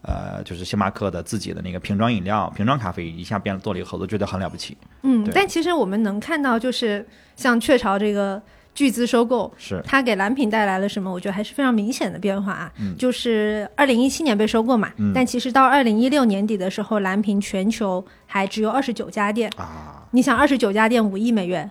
[0.03, 4.77] 呃，就是星巴克的自己的那个瓶装饮料、瓶装咖啡一下变做了一个合作，觉得很了不起。
[5.03, 8.41] 嗯，但其实我们能看到，就是像雀巢这个
[8.77, 11.11] 巨资收购，是它给蓝瓶带来了什么？
[11.11, 12.71] 我觉得还是非常明显的变化啊。
[12.79, 19.51] 嗯就是二零一七年被收购嘛，嗯但其实到二零一六年底的时候，蓝瓶全球还只有二十九家店。
[19.57, 21.71] 啊，你想，二十九家店五亿美元，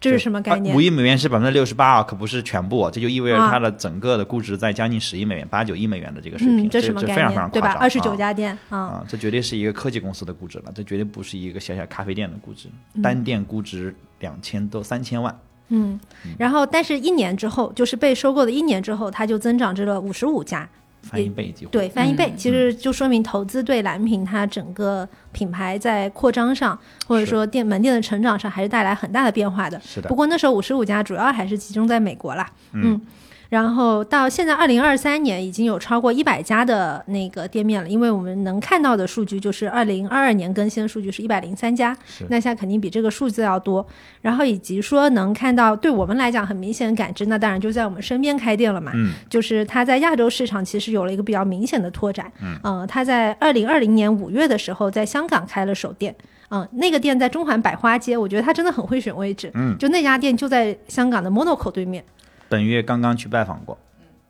[0.00, 0.80] 这是什么概念五？
[0.80, 7.52] 亿美元是百分之六十八啊，可不是全部，啊这就意味着啊它的整个的估值在将近十亿美元、八九亿美元的这个水平，嗯，这这什么概非常非常念？
[7.52, 7.68] 对吧？
[7.68, 15.38] 夸张二十九啊家店啊，啊，这绝对是一个科技公司的估值了，这绝对不是一个小小咖啡店的估值，嗯单店估值两千多三千万，嗯，
[16.38, 20.68] 然后但是一年之后，就是被收购的一年之后，它就增长至了五十五家，
[21.02, 21.70] 翻一倍几乎。
[21.70, 29.80] 对，翻一倍，嗯其实就说明投资对蓝屏它整个品牌在扩张上，或者说店门店的成长上，还是带来很大的变化的。
[29.80, 33.00] 是的不，过那时候五十五家主要还是集中在美国啦，嗯嗯。
[33.50, 41.94] 然后到现在二零二三年，已经有超过一百家的那个店面了，因为我们能看到的数据就是二零二二年更新的数据是一百零三家，
[42.28, 43.84] 那现在肯定比这个数字要多。
[44.22, 48.92] 然后以及说能看到对我们来讲很明显的感知，那当然就在我们身边开店了嘛。
[48.94, 52.30] 嗯，就是它在亚洲市场其实有了一个比较明显的拓展。
[52.40, 56.14] 嗯，呃，它在二零二零年五月的时候在香港开了首店。
[56.52, 59.50] 嗯，那个店在中环百花街，我觉得他真的很会选位置。
[59.54, 62.04] 嗯，就那家店就在香港的 Monaco 对面。
[62.50, 63.78] 本月刚刚去拜访过，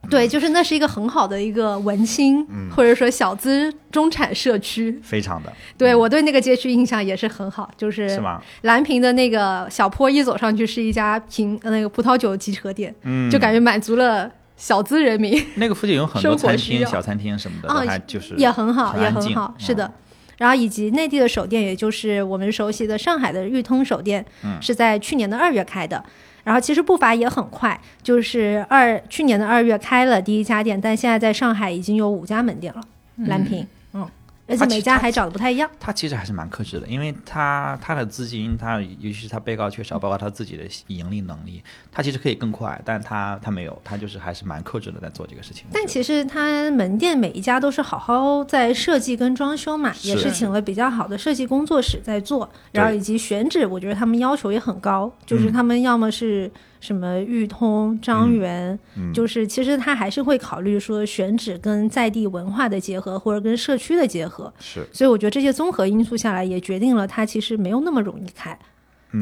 [0.08, 5.00] 对，就是那是一个很好的一个文青，或者说小资中产社区。
[5.02, 8.40] 非常的对我对那个街区印象也是很好，就是是吗？
[8.62, 15.42] 蓝屏的那个小坡一走上去是一家瓶呃那个葡萄酒集合店，嗯，就感觉满足了小资人民。
[15.54, 19.92] 那个附近有很多餐厅、小餐厅什么的，啊还就是也很好，也很好，是的嗯。
[20.38, 26.02] 然后以及内地的首店，也就是我们熟悉的上海的裕通首店，嗯是在去年的二月开的。
[26.44, 32.80] 然后其实步伐也很快，就是二去年的二月开了第一家店，但现在在上海已经有五家门店了，
[33.26, 33.66] 蓝屏，嗯，
[34.50, 35.70] 而且每家还长得不太一样。
[35.78, 45.66] 他其实还是蛮克制的，因为他他的资金，他尤其是他被告缺少，包括他自己的盈利能力，他其实可以更快，但他他没有，他就是还是蛮克制的在做这个事情。
[45.72, 68.58] 但其实他门店每一家都是好好在设计跟装修嘛，也是是请了比较好的设计工作室在做，然后以及选址，我觉得他们要求也很高，就是他们要么是什么裕通、张园，嗯就是其实他还是会考虑说选址跟在地文化的结合，或者跟社区的结合，是所以我觉得这些综合因素下来，也决定了他其实没有那么容易开，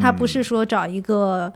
[0.00, 1.52] 他不是说找一个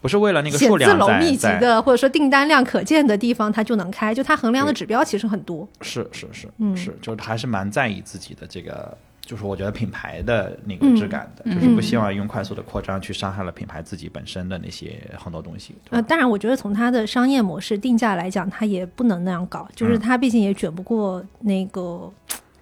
[0.00, 4.14] 不是为了那个写字数量楼密集的，或者说订单量可见的地方，它就能开。
[4.14, 5.66] 就它衡量的指标其实很多。
[5.80, 8.96] 是是是嗯是，就是还是蛮在意自己的这个。
[9.24, 15.74] 就是我觉得品牌的那个嗯质感的，就是不希望用快速的扩张去伤害了品牌自己本身的那些很多东西。
[15.84, 22.12] 对呃，当然，我觉得从它的商业模式定价来讲，它也不能那样搞，就是嗯它毕竟也卷不过那个。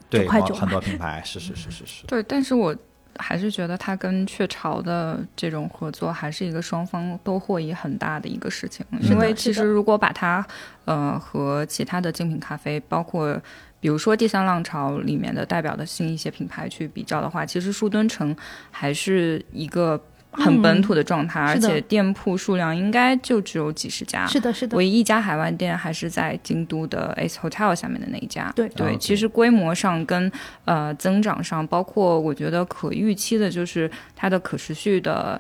[0.09, 2.77] 对，块九很很多品 牌是是是是是，对，但是我
[3.17, 10.47] 还是觉得它跟雀巢的这种合作还是一个双方都获益很大的一个事情，因为其实如果把它
[10.85, 13.41] 呃和其他的精品咖啡，包括
[13.83, 18.35] 比如说第三浪潮里面的代表的新一些品牌去比较的话，其实树墩城
[18.71, 24.25] 还是一个很本土的状态，而且店铺数量应该就只有几十家。
[24.29, 28.53] 是的，是的，唯一一家海外店还是在京都的 Ace Hotel 下面的那一家。
[28.55, 30.31] 对对其实规模上跟
[30.65, 35.39] 呃增长上，包括我觉得可预期的，就是它的可持续的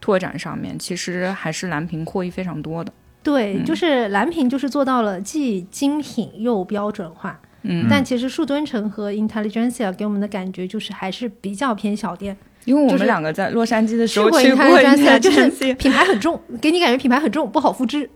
[0.00, 2.92] 拓展上面，其实还是蓝屏获益非常多的。
[3.22, 7.40] 对，嗯就是蓝屏就是做到了既精品又标准化。
[7.64, 18.08] 嗯，但其实树墩城和 Intelligentsia 给我们的感觉就是还是比较偏小店，因为我们两个在洛杉矶的时去过候去过 Intelligentsia，就是品牌很重，给你感觉品牌很重，不好复制，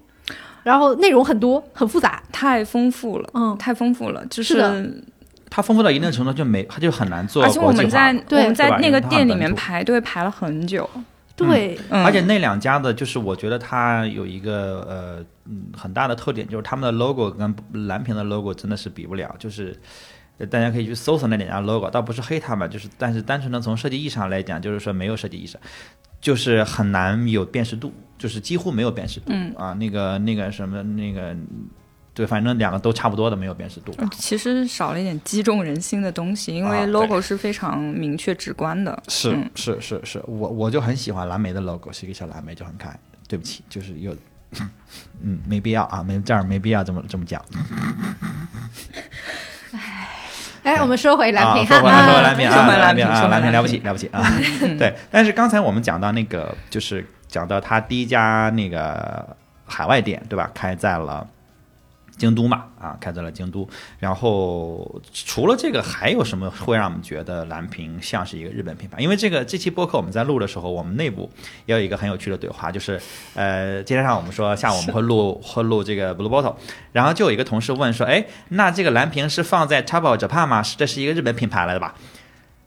[0.63, 2.23] 然后内容很多，很复杂。
[2.31, 5.03] 太丰富了，嗯，太丰富了，就是
[5.51, 10.89] 它丰富到一定程度就没，它就很难做而且我们在对我们在那个店里面排队排了很久，
[11.35, 17.55] 对，嗯，而且那两家的，就是我觉得它有一个呃嗯很大的特点，就是他们的 logo 跟
[17.89, 19.79] 蓝屏的 logo 真的是比不了，就是。
[20.41, 25.59] 呃大家可以去搜索那两家 logo，倒不是黑他们，就是但是单纯的从设计意义上来讲，就是说没有设计意识，
[26.21, 29.73] 就是很难有辨识度，就是几乎没有辨识度、嗯啊。
[29.73, 31.37] 那个那个什么那个，
[32.15, 33.93] 对，反正两个都差不多的没有辨识度。
[33.99, 39.03] 嗯其实少了一点击中人心的东西，因为 logo 是非常明确直观的。
[39.09, 42.97] 是嗯是是是，我我就很喜欢蓝莓的 logo，是一个小蓝莓，就很可爱。
[43.27, 44.17] 对不起，就是有，
[45.23, 47.43] 嗯，没必要啊，没这儿没必要这么这么讲。
[50.63, 54.23] 哎，我们说回蓝屏啊，说回来哈，说回蓝屏啊，说回蓝蓝屏蓝屏了不起了不起啊！
[54.79, 60.51] 对，但是刚才我们讲到那个，就是讲到他第一家那个海外店，对吧？
[60.53, 61.27] 开在了
[62.19, 63.67] 京都嘛，啊，开在了京都。
[63.99, 69.01] 然后除了这个，还有什么会让我们觉得蓝屏像是一个日本品牌？
[69.01, 71.31] 因为这个这期播客我们在录的时候，我们内部
[71.67, 73.01] 也有一个很有趣的对话，就是
[73.35, 76.57] 呃，今天上午我们说下午我们会录 会录这个 Blue Bottle，
[76.93, 80.63] 然后就有一个同事问说，哎，那这个蓝屏是放在 Tabo Japan 吗？
[80.63, 81.95] 是这是一个日本品牌来的吧？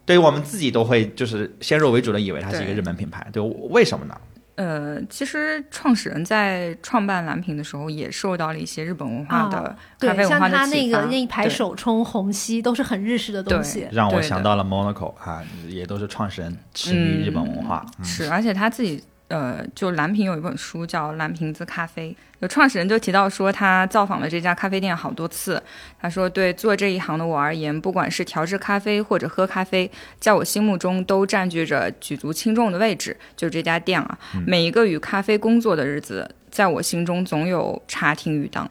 [0.06, 4.16] 对于我们自己都会就是先入为主的以为它是一个日本品牌，对，为什么呢？
[4.62, 13.88] 呃，其实创始人在创办蓝瓶的时候，也受到了一些日本文化的咖啡，文像化的它那个那一排手冲、虹吸都是很日式的东西。
[13.92, 17.84] 让我想到了 Monaco 啊，也都是创始人痴迷日本文化。
[17.98, 25.62] 嗯是，而且他自己呃，就蓝瓶有一本书叫《蓝瓶子咖啡》，有创始人就提到说，他造访了这家咖啡店好多次。
[26.02, 29.90] 他说，对做这一行的我而言，不管是调制咖啡或者喝咖啡，
[30.20, 33.16] 在我心目中都占据着举足轻重的位置。
[33.38, 38.70] 就这家店啊，每一个与咖啡工作的日子，在我心中总有插听与当。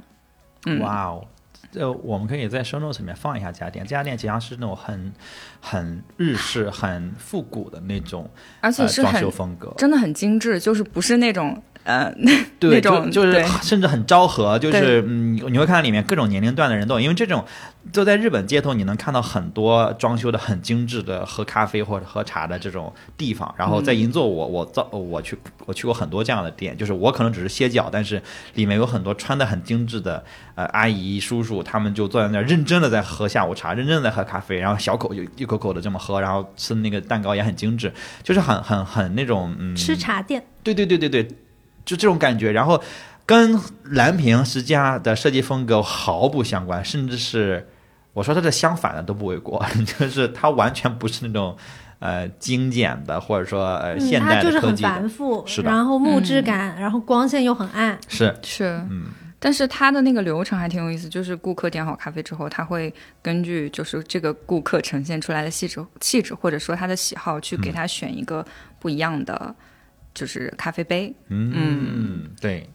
[0.67, 1.27] 嗯，哇哦，
[1.75, 3.85] 呃，我们可以在 show notes 里面放一下这家店。
[3.85, 5.13] 这家店实际上是那种很
[5.61, 8.29] 很日式、很复古的那种
[8.61, 9.73] 而且呃装是很、修风格。
[9.77, 12.13] 真的很精致，就是不是那种呃
[12.59, 17.45] 对，那种就就是甚至很昭和，就是嗯，你会看到里面各种年龄段的人都有，因为这种
[17.91, 23.53] 就在日本街头，你能看到很多装修的很精致的喝咖啡或者喝茶的这种地方。
[23.57, 28.23] 然后在银座我，我造我去我去过很多这样的店，就是我可能只是歇脚，但是
[28.55, 30.23] 里面有很多穿的很精致的
[30.55, 37.91] 呃阿姨叔叔，他们就坐在那儿认真的在喝下午茶，认真的在喝咖啡，然后小口就一口口的这么喝，然后吃的那个蛋糕也很精致，
[38.23, 39.75] 就是很很很那种嗯。
[39.75, 41.27] 吃茶店，对对对对对，
[41.91, 42.53] 就这种感觉。
[42.53, 42.81] 然后
[43.27, 47.69] 跟蓝瓶实际上的设计风格毫不相关，甚至是
[48.13, 51.57] 我说它的相反的都不为过， 就是它完全不是那种
[51.99, 55.71] 呃精简的，或者说呃嗯，现它就是很代的科技的，繁复，是的。
[55.71, 57.99] 然后木质感，然后光线又很暗。
[58.09, 58.35] 是。
[58.43, 59.07] 是，嗯，
[59.39, 68.45] 但是它的那个流程还挺有意思，就是顾客点好咖啡之后，他会根据就是这个顾客呈现出来的气质气质，或者说他的喜好，去给他选一个
[68.79, 69.55] 不一样的
[70.15, 71.15] 就是咖啡杯。
[71.29, 72.69] 嗯对。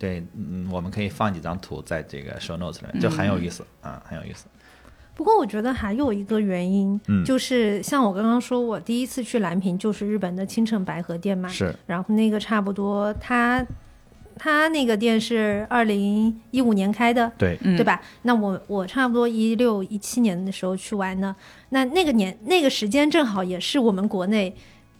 [0.00, 4.46] 对，嗯，我们可以放几张图在这个 show notes 里面，就很有意思啊、很有意思。
[5.16, 13.66] 不过我觉得还有一个原因，嗯就是像我刚刚说，我第一次去蓝屏就是日本的青城白河店嘛，是，然后那个差不多，它
[14.36, 17.82] 他那个店是二零一五年开的，对，嗯，对？
[17.82, 18.00] 吧？
[18.22, 21.34] 那我我差不多一六一七年的时候去玩呢，
[21.70, 24.54] 那那个年那个时间正好也是我们国内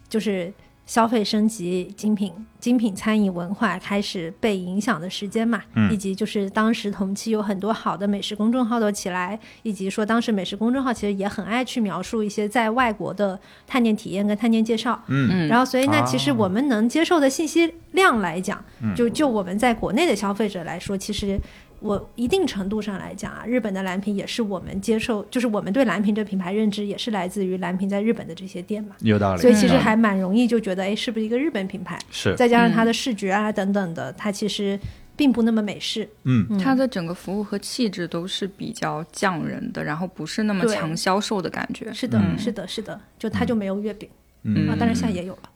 [0.09, 0.53] 就是
[0.89, 5.93] 消费升级、精品精品餐饮文化开始被影响的时间嘛，嗯。
[5.93, 15.29] 以及就是当时同期有很多好的美食公众号都起来，以及说当时美食公众号其实也很爱去描述一些在外国的探店体验跟探店介绍，嗯。
[15.31, 18.95] 嗯，然后，所以那哦其实我们能接受的信息量来讲，嗯。
[18.97, 21.39] 就就我们在国内的消费者来说，其实
[21.81, 29.41] 我一定程度上来讲啊，日本的蓝瓶也是我们接受，就是我们对蓝瓶这品牌认知也是来自于蓝瓶在日本的这些店嘛，有道理。
[29.41, 31.99] 所以其实嗯还蛮容易就觉得，哎，是不是一个日本品牌？
[32.11, 34.79] 是，再加上它的视觉啊等等的，它其实
[35.15, 36.09] 并不那么美式。
[36.25, 41.93] 嗯，嗯它的整个服务和气质都是比较匠人的，然后不是那么强销售的感觉。
[41.93, 44.09] 是的，嗯是的，是的，就它就没有月饼、
[44.43, 45.51] 嗯啊，当然现在也有了。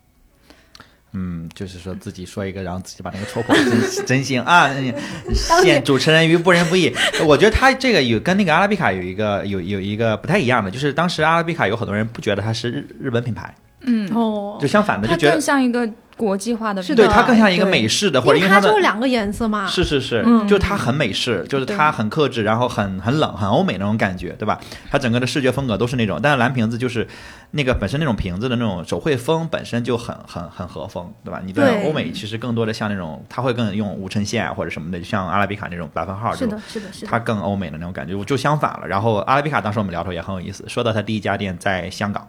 [1.15, 4.71] 嗯，就是说自己说一个，然后自己把那个戳破，真真心啊！
[5.63, 6.91] 陷主持人于不仁不义。
[7.27, 19.67] 我觉得他这个有跟那个阿拉比卡有一个有有一个不太一样的，就是当时阿拉比卡有很多人不觉得它是日日本品牌，嗯，哦就，相反的就觉得更像一个国际化的是对的它更像一个美式的，或者因为它就两个颜色嘛。
[19.67, 24.61] 是是是，嗯就它很美式，就是它很克制，然后很很冷，很欧美那种感觉，对吧？
[24.91, 27.09] 它整个的视觉风格都是那种，但是蓝瓶子就是
[27.53, 31.41] 那个本身那种瓶子的那种手绘风本身就很很很和风，对吧？
[31.45, 37.11] 你在对欧美其实更多的像那种，它会更用无衬线啊或者什么的，就像阿拉比卡那种百分号这种是的，，是的，是的。
[37.11, 38.87] 它更欧美的那种感觉，就相反了。
[38.87, 42.29] 然后阿拉比卡当时我们聊的时候也很有意思，说到它第一家店在香港。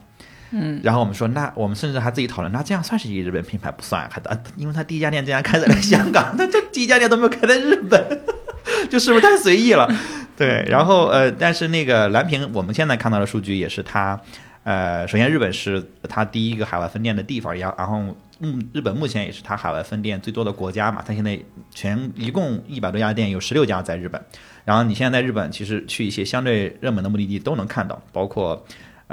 [0.56, 8.22] 嗯，然后我们说，那我们甚至还自己讨论，那这样算是一个日本品牌不算，还啊因为他第一家店竟然开在了香港，那这第一家店都没有开在日本，
[8.88, 9.92] 就是不是太随意了？
[10.38, 14.20] 对，然后呃，但是那个蓝屏，我们现在看到的数据也是它，
[14.64, 21.40] 呃，首先日本是它第一个海外分店的地方，然然后嗯，日本目前也是它海外分店最多的国家嘛，它现在
[21.74, 24.22] 全一共一百多家店，有十六家在日本，
[24.66, 28.64] 然后你现在在日本其实去一些相对热门的目的地都能看到，包括。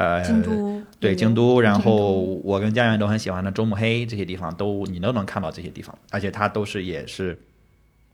[0.01, 7.39] 呃，京都对京都，然后我跟家人都很喜欢的周目黑这些地方都你都能看到这些地方，而且它都是也是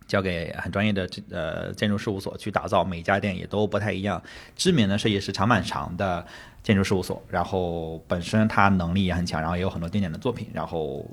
[0.08, 4.20] 交给很专业的这呃建筑事务所去打造，每家店也都不太一样。
[4.56, 6.26] 知名的设计师长满长的
[6.64, 10.48] 建筑事务所，然后本身他能力也很强，然后也有很多经典的作品。
[10.52, 11.08] 然后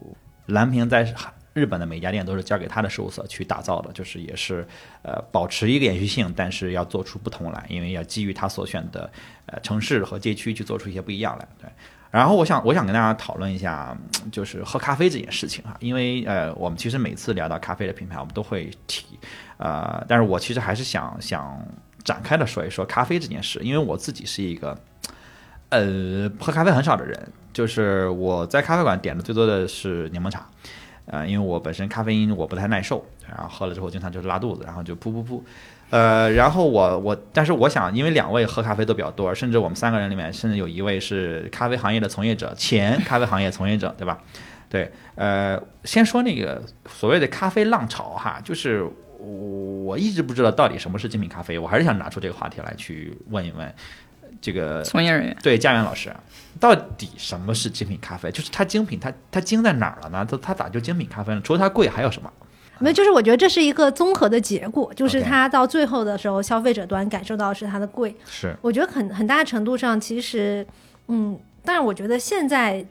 [0.47, 1.05] 蓝屏在
[1.53, 4.67] 日本的每家店都是交给他的事务所去打造的，就是也是
[5.03, 9.09] 呃保持一个延续性，但是要做出不同来，因为要基于他所选的
[9.45, 11.47] 呃城市和街区去做出一些不一样来。
[11.61, 11.69] 对，
[12.09, 13.95] 然后我想我想跟大家讨论一下，
[14.31, 19.05] 就是喝咖啡这件事情哈，因为呃我们其实每次聊到咖啡的品牌，我们都会提，
[19.57, 21.63] 呃，但是我其实还是想想
[22.03, 24.77] 展开的说一说咖啡这件事，因为我自己是一个。
[25.69, 27.19] 呃，喝咖啡很少的人，
[27.51, 30.47] 就是我在咖啡馆点的最多的是柠檬茶，
[31.05, 35.41] 呃，因为我本身咖啡因我不太耐受，然后喝了之后经常就是拉肚子，然后就噗噗噗，
[35.89, 44.19] 呃，然后我我，但是我想，因为两位喝咖啡都比较多，甚至我们三个人里面，甚至有一位是咖啡行业的从业者，前咖啡行业从业者，对吧？
[44.69, 48.83] 对，呃，先说那个所谓的咖啡浪潮哈，就是
[49.19, 53.75] 我一直不知道到底什么是精品咖啡，我还是想拿出这个话题来去问一问
[54.43, 55.37] 这个从业人员。
[55.41, 56.13] 对，家园老师，
[56.59, 58.29] 到底什么是精品咖啡？
[58.29, 60.27] 就是它精品，它它精在哪儿了呢？
[60.29, 61.39] 它它咋就精品咖啡了？
[61.39, 62.29] 除了它贵，还有什么？
[62.79, 68.13] 没有，就是我觉得这是一个综合的结果，就是它到最后的时候，消费者端感受到的是它的贵。
[68.27, 70.67] 是我觉得很很大程度上，其实，
[71.07, 72.85] 嗯，但是，我觉得现在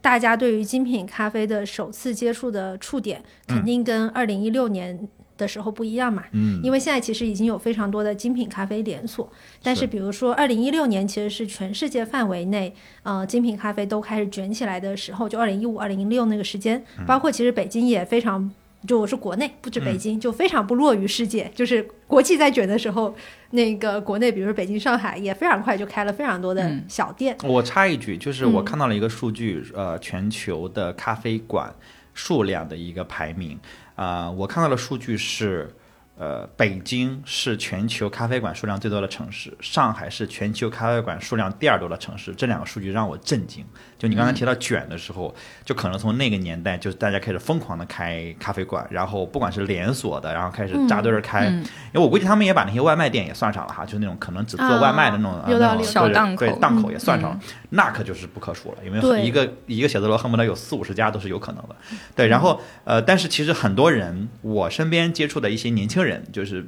[0.00, 5.08] 大家对于精品咖啡的首次接触的触点，肯定跟二零一六年
[5.38, 6.22] 的时候不一样嘛。
[6.32, 9.32] 嗯，因为现在其实已经有非常多的精品咖啡连锁，
[9.62, 12.74] 但是是比如说二零一六年其实是全世界范围内，
[13.04, 18.50] 呃，精品咖啡都开始卷起来的时候，就二零一五、二零一六那个时间，嗯包括其实北京也非常。
[18.86, 21.50] 就我是国内，不止北京，就非常不落于世界。
[21.52, 23.12] 就是国际在卷的时候，
[23.50, 27.36] 那个国内，比如说北京、上海，也非常快就开了非常多的嗯小店。
[27.42, 31.74] 我插一句，就是我嗯看到了一个数据，呃，全球的咖啡馆
[32.14, 33.58] 数量的一个排名，
[34.02, 35.74] 啊、我看到的数据是。
[36.20, 42.34] 呃，北京是全球咖啡馆数量最多的城市，上海是全球咖啡馆数量第二多的城市。
[42.34, 43.64] 这两个数据让我震惊。
[43.96, 45.32] 就你刚才提到卷的时候，
[45.64, 57.40] 就可能从那个年代，就是大家开始疯狂的开咖啡馆，然后不管是连锁的，然后开始扎堆儿开，嗯因为我估计他们也把那些外卖店也算上了哈，就是那种可能只做外卖的那种、啊那种小档口对档口嗯也算上了，
[57.70, 61.76] 那可就是不可数了，因为一个一个写字楼恨不得有四五十家都是有可能的。
[62.16, 66.66] 对，然后呃，但是其实很多人，我身边接触的一些年轻人，就是。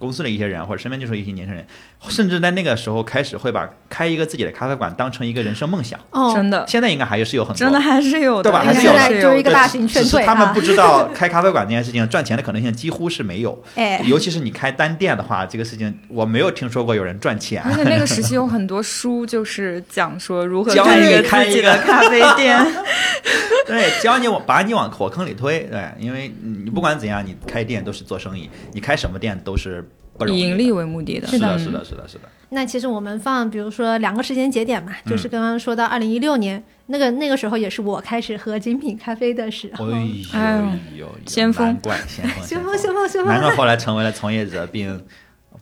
[0.00, 1.66] 嗯公司的一些人或者身边就是一些年轻人，
[2.08, 6.00] 甚至在那个时候开始会把开一个自己的咖啡馆当成一个人生梦想。
[6.10, 10.60] 哦，真的，现在应该还是有很多真的还是有的，对吧还是有就是一个对大型劝退啊他们不。
[10.60, 17.60] 知道开咖啡馆这件事情赚钱的可能性几乎是没有， 哎，尤其是你开单店的话，这个事情我没有听说过有人赚钱。
[17.64, 22.58] 而且那个时期有很多书，就是讲说如何教你开一个自己的咖啡店。
[23.66, 29.88] 对，教你往把你往火坑里推，对，因为你不管怎样，你开店都是做生意，你开什么店都是
[30.20, 30.40] 不容易。
[30.40, 32.28] 以盈利为目的的，是的，嗯是的，是的，是的。
[32.50, 39.90] 那其实我们放，比如说两个时间节点嘛，就是嗯刚刚说到二零一六年，那个那个时候也是我开始喝精品咖啡的时候。
[39.90, 43.32] 哎哎呦先锋难怪 先锋，先锋，先锋，先锋！
[43.32, 45.00] 难怪后来成为了从业者，并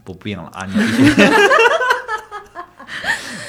[0.05, 0.67] 不病了啊！
[0.67, 1.23] 你必须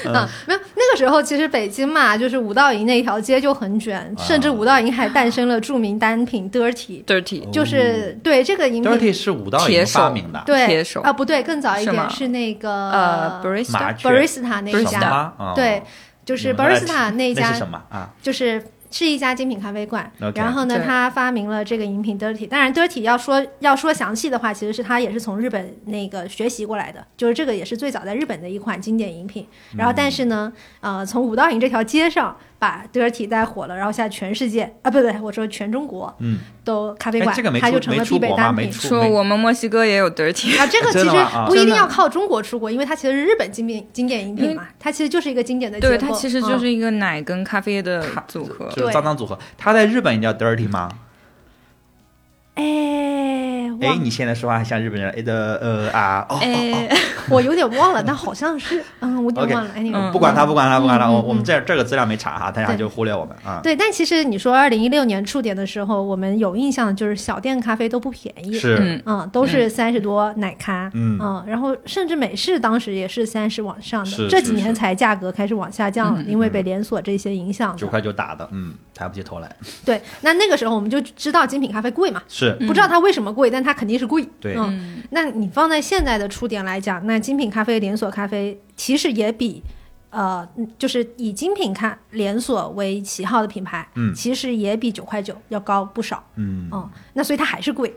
[0.04, 0.58] 嗯，没有，那
[0.90, 4.22] 个时候其实北京嘛，就是五道营那一条街就很卷，啊。
[4.22, 11.00] 甚至五道营还诞生了著名单品 Dirty，dirty 就是对这个饮品，Dirty 是五道营铁手发明的，对铁手。
[11.02, 15.82] 啊，不对，更早一点是那个呃 barista barista 那一家，对，
[16.24, 17.82] 就是 barista 那一家那是什么？
[17.88, 18.10] 啊？
[18.22, 20.10] 就是是一家精品咖啡馆。
[20.34, 22.46] 然后呢，他发明了这个饮品 Dirty。
[22.46, 29.46] 当然，Dirty 要说要说详细的话，其实是他也是从日本那个学习过来的，就是这个也是最早在日本的一款经典饮品。
[29.76, 38.04] 然后，但是呢，呃，从五道营这条街上把 Dirty 带火了，然后现在全世界啊，不对，我说全中国嗯，都咖啡哎，馆，这个它就成了？
[38.04, 38.66] 必备单品。
[38.66, 38.82] 没出。
[38.82, 41.10] 没说我们墨西哥也有 dirty，啊，这个其实
[41.46, 45.96] 不一定要靠中国出国，因为它其实是日本经典经典饮品嘛，它其实就是一个经典的结构。
[45.96, 48.68] 对，它其实就嗯是一个奶跟咖啡的组合。
[48.76, 50.90] 就脏脏组合，它在日本也叫 dirty 吗？
[52.60, 56.38] 哎，哎，你现在说话像日本人，哎的呃啊哦。
[56.42, 56.88] 哎，
[57.30, 59.70] 我有点忘了，但好像是，嗯，我有点忘了。
[59.74, 61.44] 哎，那个嗯不管他，不管他，不管它，嗯嗯我我们嗯。
[61.44, 63.60] 这这个资料没查哈，大家就忽略我们啊。
[63.62, 71.18] 对，但其实你说二零一六年触点的时候，我们有印象的就是小店咖啡都不便宜，是，嗯，嗯，都是三十多奶咖，嗯。
[71.46, 77.78] 然后甚至美式当时也是三十往上的，是是这几年才价格开始往下降了，嗯因为被连锁这些影响的。
[77.78, 79.56] 九块九打的，嗯，抬不起头来。
[79.82, 84.28] 对，那那个时候我们就知道精品咖啡贵嘛，是，不知道它为什么贵，但它肯定是贵。
[84.38, 89.62] 对嗯，嗯，那你放在现在的出点来讲，那精品咖啡、连锁咖啡其实也比，
[90.10, 96.22] 呃，嗯就是以精品咖连锁为旗号的品牌，嗯其实也比九块九要高不少。
[96.36, 97.94] 嗯，嗯，那所以它还是贵。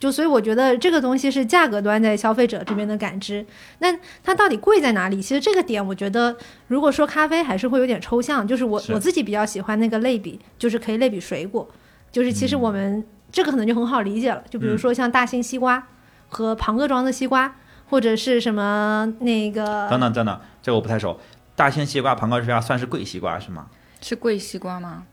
[0.00, 3.46] 就所以我觉得这个东西是价格端在消费者这边的感知，
[3.78, 3.94] 那
[4.24, 5.20] 它到底贵在哪里？
[5.20, 6.34] 其实这个点，我觉得
[6.68, 8.40] 如果说咖啡还是会有点抽象。
[8.48, 11.68] 就是我是我自己比较喜欢那个类比，就是可以类比水果。
[12.10, 15.86] 就是其实我们、这个可能就很好理解了，就比如说像大兴西瓜
[16.28, 17.54] 和庞各庄的西瓜，
[17.90, 21.20] 或者是什么那个等等等等，这个我不太熟。
[21.54, 23.66] 大兴西瓜、庞各西瓜算是贵西瓜是吗？
[24.00, 25.04] 是贵西瓜吗？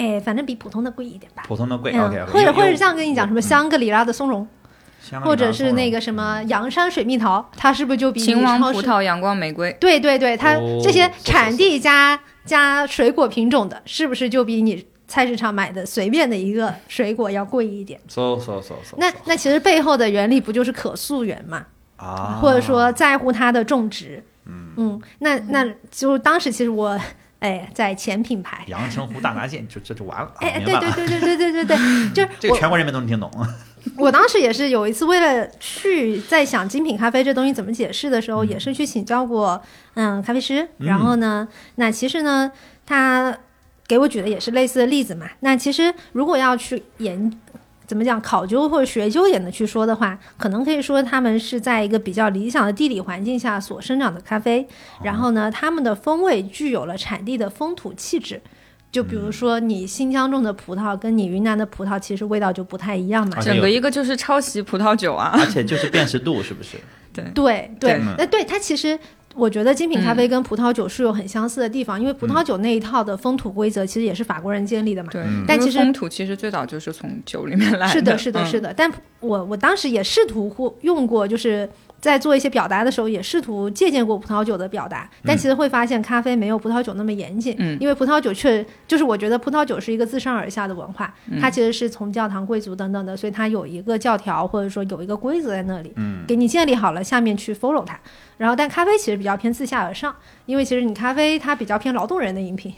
[0.00, 1.42] 哎，反正比普通的贵一点吧。
[1.46, 4.48] 普通的贵、嗯 OK，或者或者像跟你讲什么香，格里拉的松茸，
[4.98, 18.00] 香或者是那个个什么阳山水蜜桃，它是不是就比秦王超市葡萄、阳光玫瑰，对对对，它哦这些产地加加水果品种的，是不是就比你菜市场买的随便的一个水果要贵一点？
[18.08, 21.66] 搜搜搜搜，那那其实背后的原理不就是可溯源嘛？
[21.96, 24.24] 啊，或者说在乎它的种植？
[24.76, 26.98] 嗯那那就当时其实我
[27.40, 30.60] 哎在前品牌，阳澄湖大闸蟹，就这就完了， 啊哎。
[30.64, 33.30] 对对对对对对对对，就是 这个全国人民都能听懂。
[33.96, 39.60] 我当时也是有一次，为了去在想精品咖啡这东西怎么解释的时候，嗯也是去请教过
[39.94, 40.68] 嗯咖啡师。
[40.78, 42.52] 然后呢，那其实呢，
[42.84, 43.36] 他
[43.88, 45.26] 给我举的也是类似的例子嘛。
[45.40, 47.32] 那其实如果要去研
[47.90, 54.64] 怎么讲考究或者学究一点的去说的话，可能可以说他们是在一个比较理想的地理环境下所生长的咖啡，
[55.02, 58.40] 然后呢，他们的风味具有了产地的风土气质。
[58.92, 63.40] 就比如说，你新疆种的葡萄跟你云南的葡萄其实味道就不太一样嘛。
[63.40, 65.32] 整个一个就是抄袭葡萄酒啊。
[65.34, 66.76] 而且就是辨识度是不是？
[67.12, 68.96] 对，对对嗯，那对它其实。
[69.36, 75.10] 我觉得精品咖啡跟葡萄酒是有很相似的地方，因为葡萄酒那一套的风土规则其实也是法国人建立的嘛。
[75.12, 78.74] 对，嗯但其实风土其实最早就是从酒里面来的是的，是的，嗯是的。
[78.74, 81.68] 但我我当时也试图或用过，就是
[82.00, 87.54] 在做一些表达的时候，也试图借鉴过葡萄酒的表达，但其实会发现咖啡没有葡萄酒那么严谨。
[87.58, 97.96] 嗯因为葡萄酒确就是我觉得葡萄酒是一个自上而下的文化，嗯它其实是从教堂、贵族等等的，所以它有一个教条或者说有一个规则在那里，嗯，给你建立好了，下面去 follow 它。
[98.40, 100.16] 然后，但咖啡其实比较偏自下而上，
[100.46, 102.72] 因为其实你咖啡它比较偏劳动人的饮品，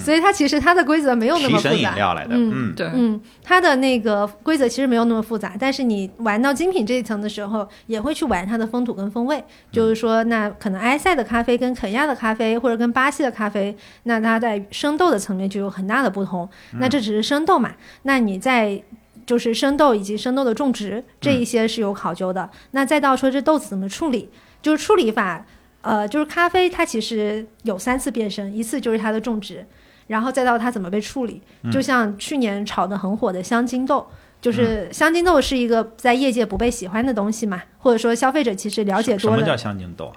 [0.00, 1.94] 所以它其实它的规则没有那提神饮么复杂。
[1.96, 9.44] 料来的，嗯嗯，对，嗯，它的那个规则其实没有那么复杂，但是你玩到精品这一层的时候，也会去玩它的风土跟风味。
[9.70, 16.48] 就是说，那可能埃塞的咖啡跟肯亚的咖啡，或者跟巴西的咖啡，那它在生豆的层面就有很大的不同。
[16.78, 17.72] 那这只是生豆嘛？
[18.04, 18.82] 那你在
[19.26, 22.48] 就是生豆以及生豆的种植这一些是有考究的。
[22.70, 24.28] 那再到说这豆子怎么处理，
[24.62, 25.44] 就是处理法，
[25.82, 29.66] 呃，就是咖啡它其实有三次变身，一次就是它的种植，
[30.06, 31.42] 然后再到它怎么被处理。
[31.72, 34.06] 就像去年炒得很火的香精豆。
[34.42, 40.16] 就是香精豆是一个在业界不被喜欢的东西嘛，或者说消费者其实了解多了什么叫香精豆啊？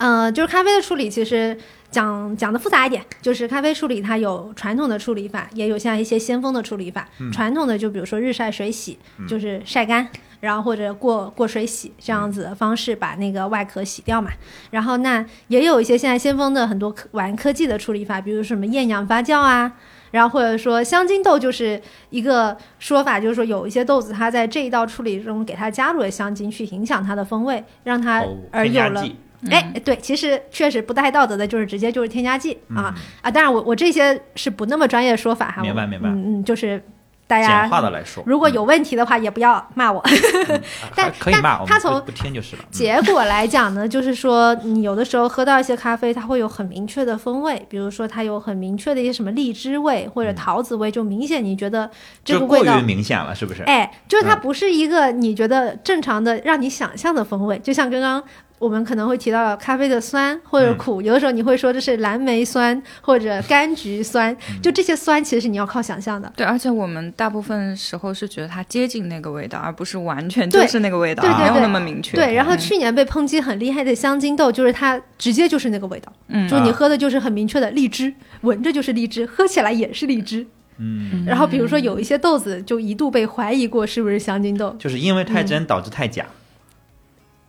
[0.00, 1.54] 呃，就是咖啡的处理，其实
[1.90, 7.06] 讲讲的复杂一点，就是咖啡处理它有传统的处理法，也有像一些先锋的处理法。
[7.30, 8.98] 传统的就比如说日晒水洗，
[9.28, 10.08] 就是晒干，
[10.40, 14.30] 然后或者过过水洗这样子的方式把那个外壳洗掉嘛。
[14.70, 19.70] 然后那也有一些现在先锋的很多科玩科技的处理法，比如什么厌氧发酵啊。
[20.12, 29.06] 然后或者说香精豆就是一个说法，就是说有一些豆子它在这一道处理中给它加入了香精，去影响它的风味，让它哦而有了
[29.48, 33.30] 哎，对，其实确实不太道德的，就是直接就是添加剂、啊啊！
[33.30, 36.82] 当然我，我这些是不那么专业的说法哈，明白明白嗯嗯，就是
[37.26, 40.00] 大简家化的来说，如果有问题的话，也不要骂我。
[40.48, 40.60] 嗯
[40.96, 42.62] 但还可以骂，他从不听就是了。
[42.64, 51.88] 嗯结果来讲呢，就是说你有的时候喝到一些咖啡，它会有很明确的风味，比如说它有很明确的一些什么荔枝味或者桃子味，就明显你觉得
[52.24, 53.62] 这个味道于明显了，是不是？
[53.62, 58.22] 哎，就是它嗯不是一个你觉得正常的让你想象的风味，就像刚刚
[58.60, 64.60] 我们可能会提到咖啡的酸或者苦，有的时候你会说这是蓝莓酸或者柑橘酸，嗯。
[64.60, 66.30] 就这些酸其实是你要靠想象的。
[66.36, 72.18] 对，而且我们大部分时候是觉得它接近那个味道，而不是完全就是那个味道，对对没有那么明确。
[72.18, 72.58] 对，然后嗯。
[72.58, 76.46] 去年被抨击很厉害的香精豆，就是它直接就是那个味道，嗯。
[76.46, 80.46] 就是你啊喝的就是很明确的荔枝，闻着就是荔枝，喝起来也是荔枝。
[80.82, 86.24] 嗯，然后比如说有一些豆子就一度被怀疑过是不是香精豆，就是因为太真导致太假，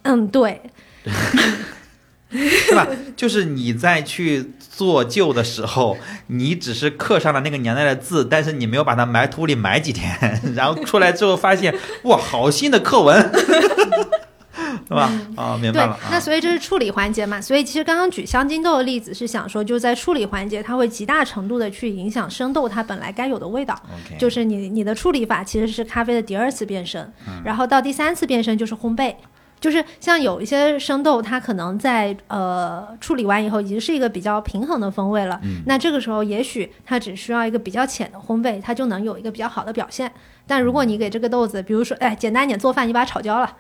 [0.01, 0.61] 嗯，对，
[2.31, 2.87] 是吧？
[3.17, 5.97] 就是你在去做旧的时候，
[6.27, 10.17] 你只是刻上了那个年代的字，但是你没有把它埋土里埋几天，
[10.55, 13.19] 然后出来之后发现，哇，好新的课文，
[14.87, 15.11] 是吧？
[15.35, 17.41] 啊，明白对了。，那啊所以这是处理环节嘛？
[17.41, 23.77] 所以其实刚刚举香精豆的例子是想说，就是在处理环节，它会极大程度的去影响生豆它本来该有的味道。
[24.17, 29.13] 就是你你的处理法其实是咖啡的第二次变身，嗯然后到第三次变身就是烘焙。
[29.61, 35.39] 就是像有一些生豆，它可能在呃处理完以后已经是一个比较平衡的风味了。
[35.43, 40.11] 嗯那这个时候也许它只需要一个比较浅的烘焙，它就能有一个比较好的表现。
[40.45, 43.55] 但如果你给这个豆子，比如说，哎，简单一点做饭，你把它炒焦了，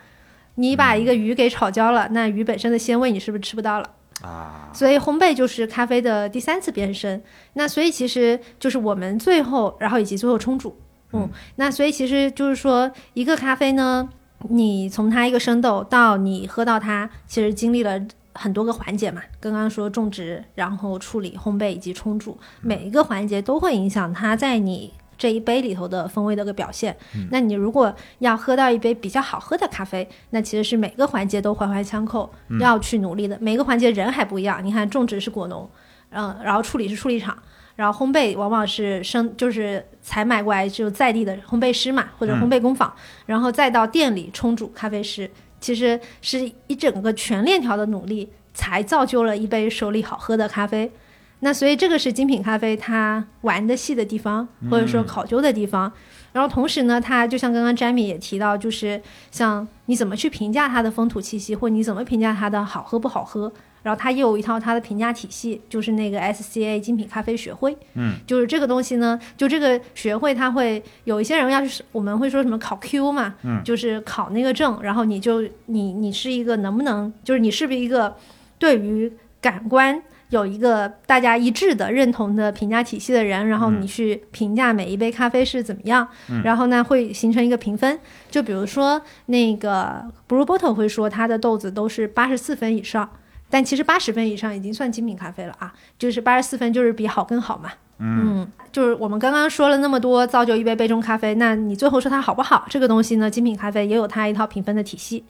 [0.55, 3.89] 你把一个鱼给炒焦了，那鱼本身的鲜味你是不是吃不到了？
[4.23, 7.23] 啊，所以烘焙就是咖啡的第三次变身。
[7.53, 10.77] 那所以其实就是我们最后，然后以及最后冲煮。
[11.13, 14.09] 嗯，那所以其实就是说，一个咖啡呢，
[14.49, 17.99] 你从它一个生豆到你喝到它，其实经历了
[18.33, 19.21] 很多个环节嘛。
[19.39, 26.95] 刚刚说种植，然后处理、烘焙以及冲煮，每一个环节都会影响它在你这一杯里头的风味的一个表现。
[27.29, 32.29] 那你如果要喝到一杯比较好喝的咖啡，那其实是每个环节都环环相扣，
[32.59, 33.37] 要去努力的。
[33.39, 35.69] 每个环节人还不一样，你看种植是果农，
[36.09, 37.37] 嗯，然后处理是处理厂。
[37.81, 42.93] 然后烘焙往往是生，就是采买过来就在地的烘焙师嘛，或者烘焙工坊，
[43.25, 45.27] 然后再到店里冲煮咖啡师，
[45.59, 50.91] 其实是一整个全链条的努力，才造就了一杯手里好喝的咖啡。
[51.39, 55.91] 那所以这个是精品咖啡它玩的细的地方，或者说考究的地方。
[56.33, 59.01] 然后同时呢，它就像刚刚 Jamie 也提到，就是
[59.31, 63.51] 像你怎么去评价它的风土气息，或你怎么评价它的好喝不好喝。
[63.83, 67.75] 然后它也有一套它的评价体系，就是那个 SCA 精品咖啡学会。
[67.95, 78.15] 嗯，就是这个东西呢，就这个学会，它会有一些人要是我们会说什么考 Q 嘛，嗯，就是考那个证，然后你就你你是一个能不能，就是你是不是一个
[78.59, 79.11] 对于
[79.41, 86.07] 感官有一个大家一致的认同的评价体系的人，然后你去评价每一杯咖啡是怎么样，
[86.43, 87.99] 然后呢会形成一个评分。
[88.29, 93.09] 就比如说那个 Blue Bottle 会说它的豆子都是八十四分以上。
[93.51, 97.71] 但其实八十分以上已经算精品咖啡了啊，就是八十四分就是比好更好嘛。
[97.99, 102.65] 嗯，就是我们刚刚说了那么多造就一杯杯中咖啡，那你最后说它好不好？
[102.67, 105.23] 这个东西呢，精品咖啡也有它一套评分的体系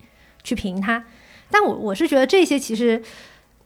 [0.44, 1.04] 去评它。
[1.50, 3.02] 但我我是觉得这些其实，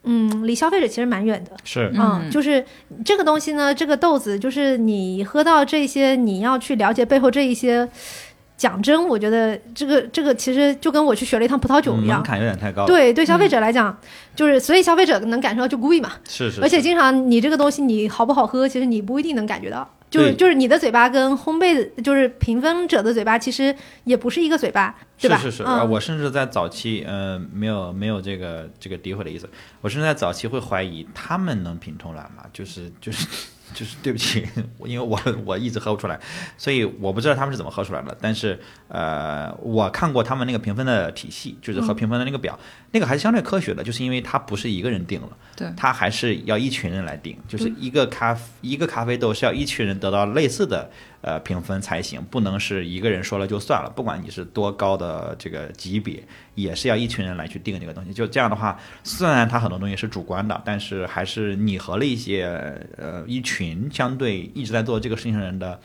[0.05, 1.51] 嗯，离消费者其实蛮远的。
[1.63, 2.65] 是，嗯，就是
[3.03, 7.87] 这个东西呢，这个豆子，就是你喝到这些，你要去了解背后这一些。
[8.57, 12.85] 讲真，我觉得这个这个其实就跟我去学了一趟葡萄酒一样，门槛有点太高。
[12.85, 13.95] 对，对消费者来讲，
[14.35, 16.13] 就是所以消费者能感受到就贵嘛。
[16.27, 16.61] 是是。
[16.61, 19.89] 而且经常你这个东西你好不好喝，其实你不一定能感觉到。
[20.09, 23.75] 就是就是你的嘴巴跟烘焙就是评分者的嘴巴其实
[24.05, 25.37] 也不是一个嘴巴，对吧？
[25.37, 25.63] 是是是。
[25.89, 29.49] 我甚至在早期，呃，没有没有这个这个诋毁的意思。
[29.81, 32.45] 我甚至在早期会怀疑他们能品出来吗？
[32.53, 33.27] 就是就是。
[33.75, 34.47] 就是对不起，
[34.85, 36.17] 因为我我一直喝不出来，
[36.57, 38.17] 所以我不知道他们是怎么喝出来的。
[38.21, 38.57] 但是
[38.87, 42.57] 呃，我看过他们那个评分的体系，就是和评分的那个表，
[42.91, 50.89] 那个还是相对科学的，就是因为它不是一个人定了，对，它还是要一群人来定，就是一个咖一个咖啡豆是要一群人得到类似的。
[51.25, 53.89] 呃，评分才行，不能是一个人说了就算了。
[53.95, 56.23] 不管你是多高的这个级别，
[56.53, 58.13] 也是要一群人来去定这个东西。
[58.13, 62.45] 就这样的话，虽然它很多东西是主观的，但是还是拟合了一些
[62.95, 65.79] 呃一群相对一直在做这个事情的人的，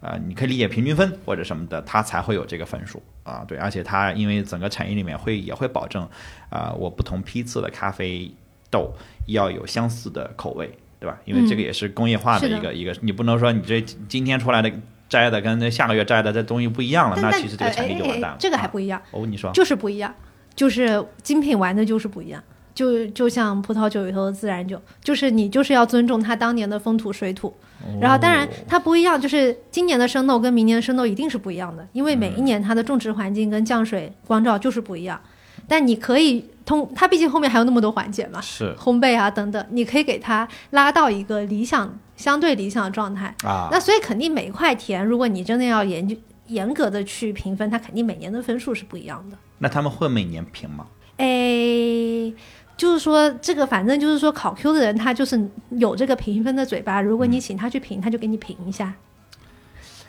[0.00, 3.44] 呃，你可以理解平均分或者什么的，它才会有这个分数啊。
[3.46, 6.08] 对，而且它因为整个产业里面会也会保证
[6.48, 8.32] 啊，我不同批次的咖啡
[8.70, 8.94] 豆
[9.26, 10.74] 要有相似的口味。
[10.98, 11.18] 对吧？
[11.24, 14.70] 因为这个也是工业化的一个一个，你不能说你这今天出来的
[15.08, 18.36] 摘的跟那下个月摘的这东西不一样了，那其实这个产品就完蛋了。
[18.38, 20.14] 这个还不一样哦，你说就是不一样，
[20.54, 22.42] 就是精品玩的就是不一样，
[22.74, 27.54] 就就像葡萄酒里头的自然酒，就是你就是要尊重它当年的风土水土，
[28.00, 35.20] 然后当然它不一样，就是今年的生豆跟明年的生豆一定是不一样的，因为每一年它的种植环境跟降水光照就是不一样。
[35.68, 43.68] 但你可以通，它毕竟后面还有那么多环节嘛，是烘焙啊等等，你可以给它拉到一个理想、相对理想的状态啊。
[43.70, 46.14] 那所以肯定每一块田，如果你真的要研究
[46.48, 49.38] 严格的去评分，它肯定每年的分数是不一样的。
[49.58, 50.86] 那他们会每年评吗？
[51.16, 51.26] 哎，
[52.76, 57.00] 就是说这个，反正就是说考 Q 的人，他就是有这个评分的嘴巴。
[57.00, 58.92] 如果你请他去评，他就给你评一下。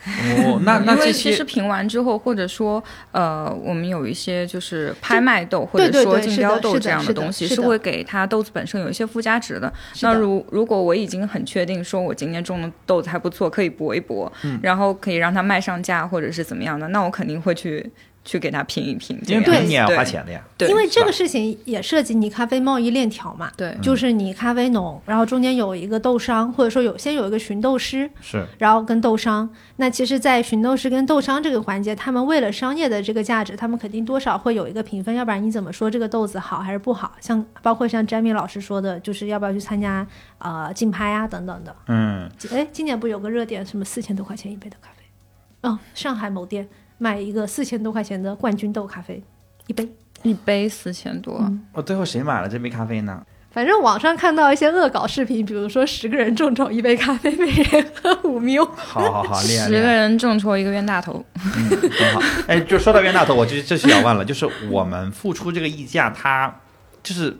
[0.07, 9.71] 哦，那那这些其实评完之后，或者说呃，我们有一些就是拍卖豆或者说竞标豆这样的东西，是会给它豆子本身有一些附加值的。
[10.01, 14.31] 那如如果我已经很确定说我今年种的豆子还不错，可以搏一搏，
[14.61, 17.91] 然后可以让它卖上价或者是怎么样的，那我肯定会去。
[18.27, 20.43] 去给他拼一拼，因为你也要花钱的呀。
[20.57, 23.49] 对，因为这个事情也涉及你咖啡贸易链条嘛。
[23.55, 29.49] 对，就是你咖啡农，然后中间有一个豆商，或者说有先有一个寻豆师，是，然后跟豆商。
[29.77, 37.13] 那其实，在寻豆师跟豆商这个环节，他们为了商业的这个价值，他们肯定多少会有一个评分，要不然你怎么说这个豆子好还是不好？
[37.21, 40.05] 像包括像詹米老师说的，就是要不要去参加
[40.39, 41.73] 呃竞拍啊等等的。
[41.87, 45.69] 嗯，哎，今年不有个热点，什么四千多块钱一杯的咖啡？
[45.69, 46.67] 哦，上海某店。
[46.97, 49.23] 买一个四千多块钱的冠军豆咖啡，
[49.67, 49.89] 一杯
[50.23, 51.41] 一杯四千多。
[51.73, 53.23] 我最后谁买了这杯咖啡呢？
[53.49, 58.63] 反正网上看到一些恶搞视频，比如说十个人众筹一杯咖啡，每人喝五喵。
[58.75, 59.65] 好好好，厉害！
[59.65, 62.21] 十个人众筹一个冤大头，嗯，很好。
[62.47, 66.59] 哎，就说到冤大头，我就这是要问了，就是我们付出这个溢价，它
[67.01, 67.35] 就是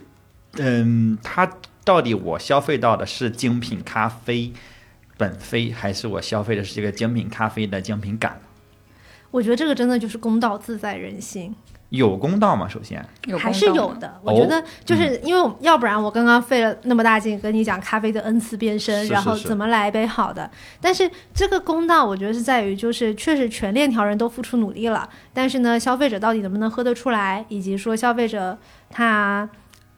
[0.58, 1.48] 嗯，它
[1.84, 4.52] 到底我消费到的是精品咖啡
[5.18, 8.40] 本非，还是我消费的是这个精品咖啡的精品感？
[9.32, 11.54] 我觉得这个真的就是公道自在人心。
[11.90, 12.68] 有公道吗？
[12.68, 13.02] 首先，
[13.40, 14.20] 还是公道吗有的。
[14.22, 20.52] 我觉得就是因为我要不然我刚刚费了那么大劲跟你讲咖啡的 n 次变身，是然后怎么来一杯好的。
[20.82, 28.58] 但是这个公道，我觉得是在于就是确实全链条人都付出努力了，但是呢，消费者到底能不能喝得出来，以及说消费者
[28.90, 29.50] 他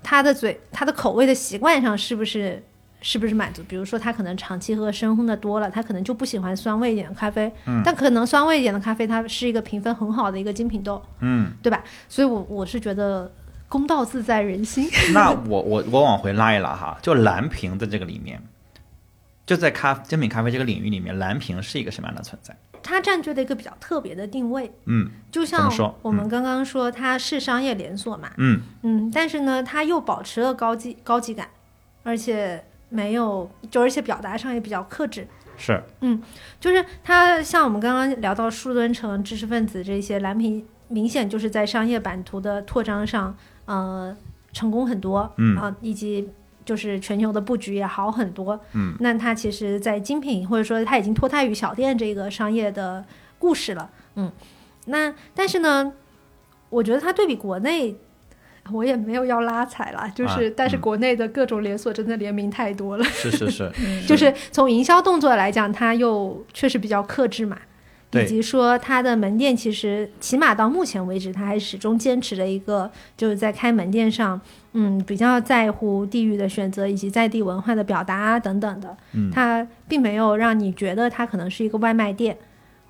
[0.03, 2.63] 他的嘴他的口味的习惯上是不是。
[3.01, 3.63] 是不是满足？
[3.63, 7.51] 比如说，他可能长期喝深烘的多了，他可能就不喜欢酸味一点的咖啡。
[7.65, 11.01] 嗯，但可能酸味一点的咖啡，它是一个评分很好的一个精品豆。
[11.21, 11.83] 嗯，对吧？
[12.07, 13.31] 所以我，我是觉得
[13.67, 14.89] 公道自在人心。
[15.13, 18.41] 那我我我往回拉一拉哈，就蓝瓶的这个里面，
[19.45, 22.55] 就在咖精品咖啡这个领域里面，蓝瓶是一个什么样的存在？
[22.81, 25.69] 它占据了一个比较特别的定位，嗯就像
[26.01, 31.49] 我们刚刚说它是商业连锁嘛，嗯嗯，但是呢，它又保持了高级高级感，
[32.03, 35.27] 而且没有，就而且表达上也比较克制。
[35.57, 36.23] 是嗯
[36.59, 43.35] 就是他像我们刚刚聊到树墩城、知识分子这些蓝屏，明显就是在商业版图的扩张上，
[43.65, 44.15] 呃，
[44.53, 46.29] 成功很多，嗯啊、以及
[46.63, 53.03] 就是全球的布局也好很多，嗯，那他其实，在精品或者说他已经脱胎于小店这个商业的
[53.37, 54.31] 故事了，嗯，
[54.85, 55.91] 那但是呢，
[56.69, 57.97] 我觉得他对比国内。
[58.71, 63.71] 我也没有要拉踩啦，就是、啊但是嗯国内的各种连锁真的联名太多了，是是是，
[64.07, 67.57] 就是从营销动作来讲，它又确实比较克制嘛，
[68.13, 74.39] 以及说它的门店其实起码到目前为止，它还始终坚持了一个就是在开门店上，
[74.73, 82.37] 嗯，比较在乎地域的选择以及在地文化的表达啊等等的，嗯它并没有让你觉得它可能是一个外卖店。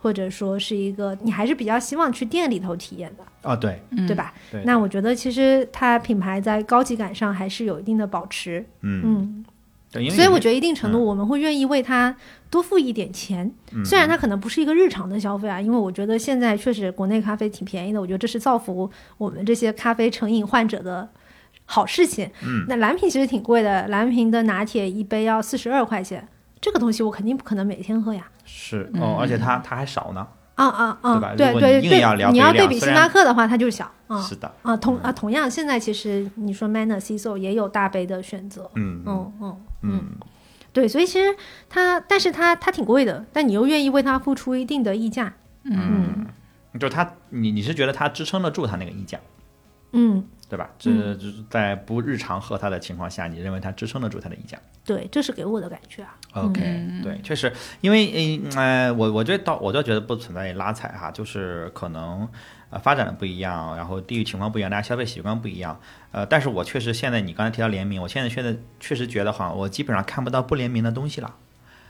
[0.02, 3.82] 或者说是一个，你还是比较希望去店里头体验的，哦对。
[4.08, 4.34] 对吧？
[4.52, 9.02] 对，那我觉得其实它品牌在高级感上还是有一定的保持，嗯。
[9.04, 9.46] 嗯，
[9.92, 11.06] 对，所以我觉得一定程度嗯。
[11.06, 12.16] 我们会愿意为它
[12.50, 13.52] 多付一点钱，
[13.84, 21.10] 虽然它可能不是一个日常的消费啊，因为我觉得现在确实国内咖啡挺便宜的，我觉得这是造福我们这些咖啡成瘾患者的
[21.66, 22.30] 好事情。
[22.44, 26.28] 嗯，那蓝瓶其实挺贵的，蓝瓶的拿铁一杯要四十二块钱，
[26.62, 28.30] 这个东西我肯定不可能每天喝呀。
[28.62, 31.14] 是哦，而且它它还少呢，啊啊啊！
[31.14, 40.04] 对吧对对对你要对比星巴克的话，它就小啊是的，啊同啊同样，现在其实你说 Manner c 也有大杯的选择，嗯嗯嗯嗯
[40.74, 41.34] 对，所以其实
[41.70, 45.34] 它，但是它它挺贵的，但你又愿意为它付出一定的溢价，
[45.64, 46.28] 嗯，
[46.80, 49.18] 就它你你是觉得它支撑得住它那个溢价？
[49.94, 50.68] 嗯，对吧？
[50.80, 56.16] 这就是在不日常喝它的情况下，你认为它支撑得住它的溢价对，这是给我的感觉啊。
[56.34, 62.28] ？OK，、嗯对，确实，因为嗯呃，我我觉得到我就觉得不存在拉踩哈，就是可能
[62.72, 65.80] 呃发展的不一样，然后地域情况不一样，大家消费习惯不一样，
[66.12, 71.36] 呃，但是我确实现在你刚才提到联名，我现在现在确实觉得好像我基本上看不到不联名的东西了，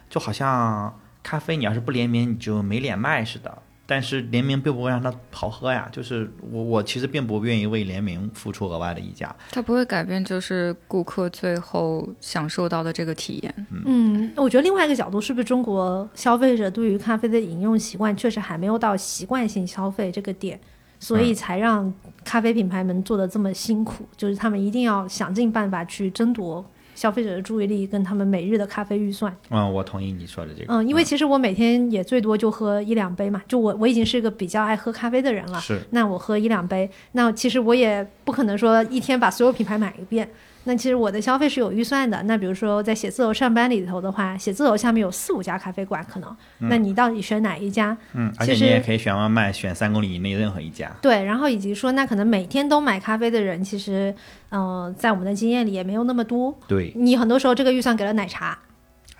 [0.09, 3.59] 就好像咖啡你要是不联名你就没脸卖似的。
[3.89, 9.35] 但是联名并不会让它好喝呀，就是我我其实并不愿意为联名付出额外的溢价。
[9.49, 13.67] 它不会改变，就是顾客最后享受到的这个体验。
[13.85, 20.59] 嗯，我觉得另外一个角度是不是中国消费者对于咖啡的饮用习惯确实还没有到习惯性消费这个点，
[20.99, 21.91] 所以才让
[22.23, 26.63] 咖啡品牌们做的这么辛苦，就是他们一定要想尽办法去争夺
[26.99, 29.33] 消费者的注意力跟他们每日的咖啡预算。
[29.49, 30.73] 嗯，我同意你说的这个。
[30.73, 35.61] 嗯，因为其实我每天也最多就喝一两杯嘛，就我我已经是一个比较爱喝咖啡的人了。
[35.61, 40.29] 是那我喝一两杯，那其实我也不可能说一天把所有品牌买一遍。
[40.69, 42.21] 那其实我的消费是有预算的。
[42.23, 47.97] 那比如说在写字楼上班里头的话，写字楼下面有四五家咖啡馆，可能，那你到底选哪一家？
[48.13, 50.91] 嗯，而且其实你也可以选外卖，选三公里以内任何一家。
[51.01, 54.13] 对，然后以及说，那可能每天都买咖啡的人，其实，
[54.51, 56.55] 嗯、在我们的经验里也没有那么多。
[56.67, 58.59] 对你很多时候这个预算给了奶茶，啊，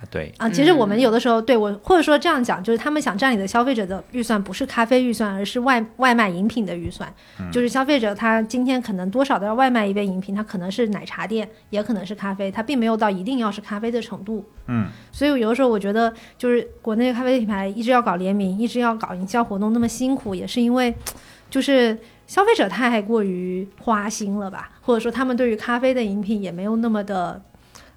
[0.10, 7.14] 对，啊，其实我们有的时候对我，或者说这样讲，就是他们想占领的消费者的预算不是咖啡预算，而是外外卖饮品的预算。
[7.52, 14.46] 就是消费者他今天可能多少都要外卖一杯饮品，他可能是奶茶店，也可能是咖啡，他并没有到一定要是咖啡的程度。
[14.68, 20.94] 嗯，所以有的时候我觉得，就是国内咖啡品牌一直要搞联名，一直要搞营销活动那么辛苦，也是因为
[21.50, 21.98] 就是。
[22.30, 27.42] 消费者太过于花心了吧，或者说他们对于咖啡的饮品也没有那么的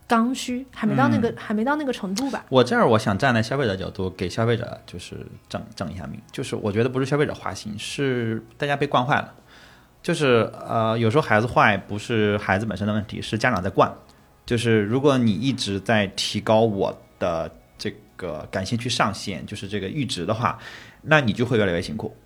[0.06, 2.44] 刚需，还没到那个、还没到那个程度吧。
[2.48, 9.34] 我这儿我想站在消费者角度，给消费者就是正正一下名，就是我觉得不是消费者花心，是大家被惯坏了。
[10.02, 13.92] 就是呃，有时候孩子坏不是孩子本身的问题，是家长在惯。
[14.44, 17.48] 就是如果你一直在提高我的
[17.78, 20.58] 这个感兴趣上限，就是这个阈值的话，
[21.02, 22.16] 那你就会越来越辛苦。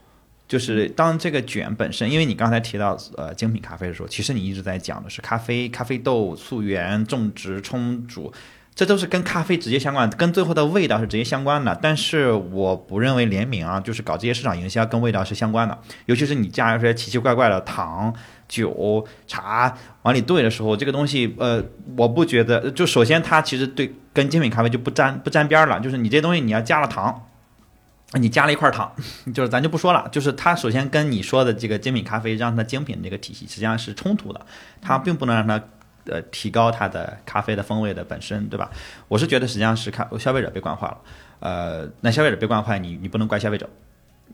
[0.48, 8.32] 就是当这个卷本身，因为你刚才提到呃精品咖啡的时候，其实你一直在讲的是咖啡、咖啡豆、溯源、种植、冲煮，
[8.74, 11.76] 这都是跟咖啡直接相关，跟最后的味道是直接相关的。
[11.82, 18.14] 但是我不认为联名啊，就是搞这些市场营销跟味道是相关的，尤其是你加一些奇奇怪怪的糖、
[18.46, 21.60] 酒、茶往里兑的时候，这个东西呃，
[21.96, 22.70] 我不觉得。
[22.70, 27.25] 就首先它其实对跟精品咖啡就不沾不沾边儿了，就是你这东西你要加了糖。
[28.16, 28.90] 你加了一块糖，
[29.34, 34.40] 就是咱就不说了，就是它首先跟你说的这个精品咖啡让它精品这个体系实际上是冲突的，
[34.80, 35.62] 它并不能让它
[36.06, 38.70] 呃提高它的咖啡的风味的本身，对吧？
[39.08, 40.98] 我是觉得实际上是看消费者被惯坏了，
[41.40, 43.68] 呃，那消费者被惯坏，你你不能怪消费者，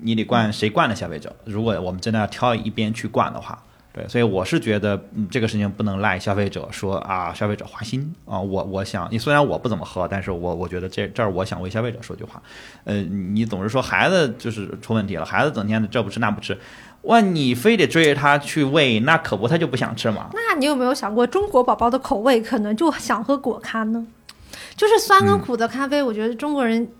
[0.00, 1.34] 你得惯谁惯的消费者。
[1.44, 3.62] 如果我们真的要挑一边去惯的话。
[3.94, 8.40] 对，所以我是觉得，嗯，这个事情不能赖消费者说啊，消费者花心啊。
[8.40, 12.42] 我我想，你虽然我不怎么喝，但是我我觉得这这儿我想为消费者说句话，
[12.84, 16.56] 呃，你总是说孩子就是出问题了，孩子整天的这不吃那不吃，
[17.02, 20.30] 哇，你非得追着他去喂，那可不他就不想吃嘛。
[20.32, 24.06] 那你有没有想过，中国宝宝的口味可能就想喝果咖呢？
[24.74, 26.90] 就是酸跟苦的咖啡，我觉得中国人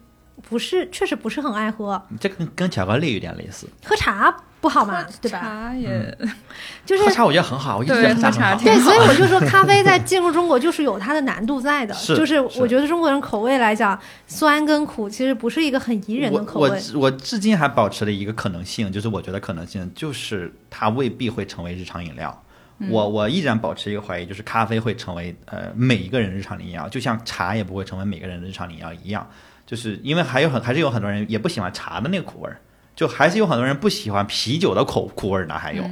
[0.42, 2.02] 不是，确实不是很爱喝。
[2.20, 4.34] 这跟跟巧克力有点类似，喝茶。
[4.62, 5.40] 不好嘛，对吧？
[5.40, 6.18] 茶也，
[6.86, 8.64] 就是喝茶，我觉得很好，我一直觉得喝茶很好。
[8.64, 11.92] 对，所以我就说， 咖啡在进入中国就是有它的难度在的。
[11.92, 13.98] 是，就是我觉得中国人口味来讲，
[14.28, 16.70] 酸跟苦其实不是一个很宜人的口味。
[16.94, 22.42] 我我至今还保持了一个可能性，就是我觉得可能性就是它未必会成为日常饮料。
[22.88, 29.28] 我我依然保持一个怀疑，就是咖啡会成为呃每一个人日常饮料，就像茶也不会成为每个人日常饮料一样。
[29.66, 32.58] 就是因为还有很还是有很多人也不喜欢茶的那个苦味儿。
[32.94, 35.82] 就还是有很多人不喜欢啤酒的口苦味呢，还有，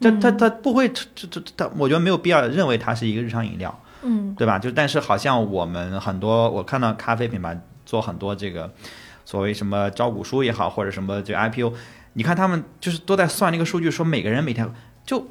[0.00, 4.58] 这他他不会，这这他，我觉得没有必要认为它是一个日常饮料，嗯，对吧？
[4.58, 8.72] 就但是好像我们很多，我看到咖啡品牌做很多这个
[9.24, 11.72] 所谓什么招股书也好，或者什么这 IPO，
[12.14, 14.70] 你看他们就是都在算那个数据，说每个人每天
[15.04, 15.26] 就。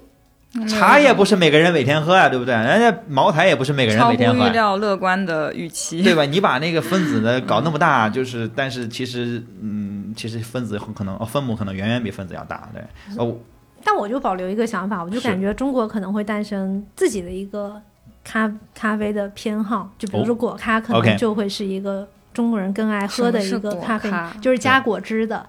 [0.69, 2.53] 茶也不是每个人每天喝呀，对不对？
[2.53, 4.47] 人家茅台也不是每个人每天喝。
[4.47, 6.25] 预料乐观的预期，对吧？
[6.25, 12.81] 你把那个分子呢搞那么大， 就是，但是其实，嗯，其实分子很可能，哦分母可能远远比分子要大，对。
[13.17, 13.35] 哦，
[13.83, 17.81] 但我就保留一个想法，我就感觉中国可能会诞生自己的一个
[18.23, 25.45] 咖咖啡的偏好，就比如说果咖，可能就会是一个中国人更爱喝的一个咖啡，就是加果汁的。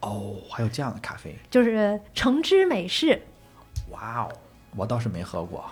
[0.00, 3.22] 哦，还有这样的咖啡，就是橙汁美式。
[3.90, 4.28] 哇哦，
[4.74, 5.64] 我倒是没喝过，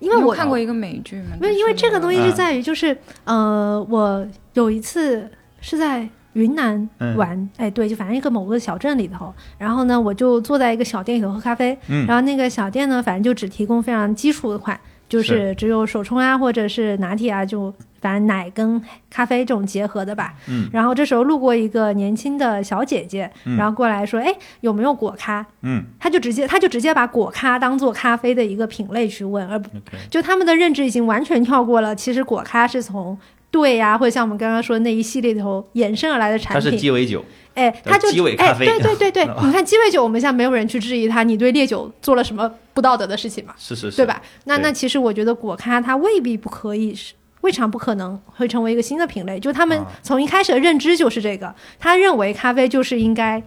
[0.00, 1.36] 因为我看过一个美剧嘛。
[1.36, 5.30] 因为因为这个东西是在于，就是呃，我有一次
[5.60, 11.76] 是在云南玩，哎，对，就反正一个某个小镇里头，然后呢，我就坐在一个小店里头喝咖啡，
[12.06, 14.78] 然后那个小店呢，反正就只提供非常基础的款，
[15.08, 17.72] 就是只有手冲啊，或者是拿铁啊，就。
[18.00, 25.44] 反正奶跟咖啡这种结合的吧，嗯，然后这时候路过一个年轻的小姐姐，然后过来说，哎，有没有果咖？
[25.60, 29.68] 嗯，他就直接他就直接把果咖当做咖啡的一个品类去问，而不
[30.08, 31.94] 就他们的认知已经完全跳过了。
[31.94, 33.18] 其实果咖是从
[33.50, 36.64] 对呀，或者像我们刚刚说的那一系列里头衍生而来的产品。
[36.64, 37.24] 它是鸡尾酒，
[37.54, 38.66] 哎，它就鸡尾咖啡。
[38.66, 43.54] 对对对对， 你看鸡尾酒，我们现在没有人去质疑它，你对烈酒做了什么不道德的事情嘛？
[43.58, 44.22] 是是是，对吧？
[44.44, 47.14] 那那其实我觉得果咖它未必不可以是。
[47.42, 53.42] 未尝不可能会成为一个新的品类，就他们从一开始的认知就是这个，他认为咖啡就是应该，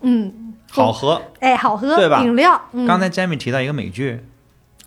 [0.00, 2.22] 嗯，好喝，哎，好喝，对吧？
[2.24, 2.58] 饮料。
[2.86, 4.18] 刚才 Jamie 提到一个美剧，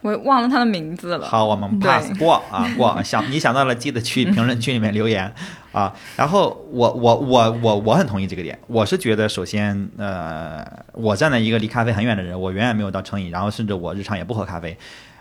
[0.07, 1.27] 我忘了他的名字了。
[1.27, 3.03] 好，我们 pass 过啊，过。
[3.03, 5.29] 想你想到了，记得去评论 区里面留言
[5.73, 5.93] 啊。
[6.15, 14.77] 然后我我我我我很同意这个点，我是觉得首先，呃，我站在一个离咖啡很远的人，我远远没有到成瘾，然后甚至我日常也不喝咖啡。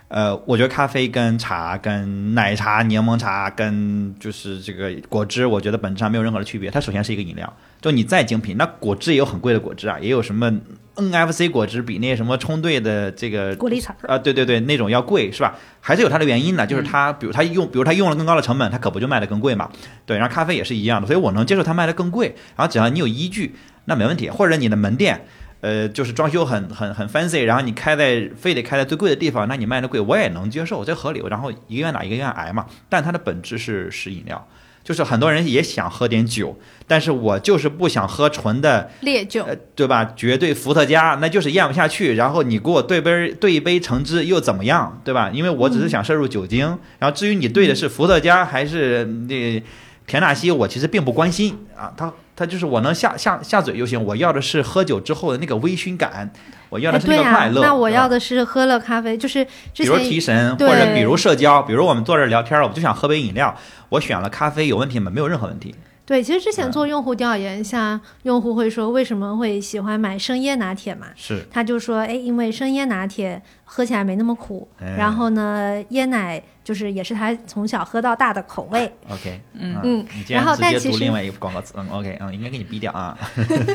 [0.08, 6.70] 呃，我觉得咖啡跟茶、跟奶茶、柠檬茶、跟就是这个果汁，我觉得本质上没有任何的区别。
[6.70, 10.48] 它首先是一个饮料，就你再精品，那果汁也有很贵的果汁啊，也有什么
[10.96, 15.54] NFC 果汁比那什么冲兑的这个果粒彩啊，对对对，那种要贵是吧？
[15.80, 19.70] 还是有它的原因的，就是它，比如它用，比如它用了更高的成本，它可不就卖的更贵嘛？
[20.04, 25.26] 对，然后咖啡也是一样的，所以我能接受它卖的更贵，然后只要你有依据，那没问题，或者你的门店。
[25.62, 31.22] 呃，就是装修很很很 fancy，然后你开在非得开在最贵的地方，那你卖的贵我也能接受，这合理。
[31.28, 32.66] 然后一个愿打一个愿挨嘛。
[32.90, 34.46] 但它的本质是是饮料，
[34.86, 36.56] 就是很多人也想喝点酒，
[36.86, 40.12] 但是我就是不想喝纯的烈酒，对吧？
[40.14, 42.14] 绝对伏特加那就是咽不下去。
[42.14, 45.28] 然后你给我兑杯兑一杯橙汁又怎么样，对吧？
[45.34, 46.78] 因为我只是想摄入酒精。
[47.00, 49.60] 然后至于你兑的是伏特加还是那
[50.06, 51.92] 田纳西，我其实并不关心啊。
[51.96, 52.12] 它。
[52.38, 56.30] 它就是我能下下下嘴就行，我要的是喝酒之后的那个微醺感，
[56.76, 57.62] 我要的是那个快乐。
[57.62, 59.42] 那我要的是喝了咖啡，就是
[59.74, 63.56] 比如提神，或者比如社交，比如我们坐这聊天，我就想喝杯饮料，
[63.88, 65.10] 我选了咖啡，有问题吗？
[65.10, 65.74] 没有任何问题。
[66.06, 71.08] 对，其实之前做用户调研，像用户会说为什么会喜欢买生椰拿铁嘛？
[71.16, 78.88] 是，他就说，哎，因为生椰拿铁喝起来没那么苦，哎然后呢，椰奶就是也是他从小喝到大的口味。
[79.10, 83.18] OK，嗯嗯然然后但其实另外一个广告词，嗯，OK，嗯，应该给你逼掉啊。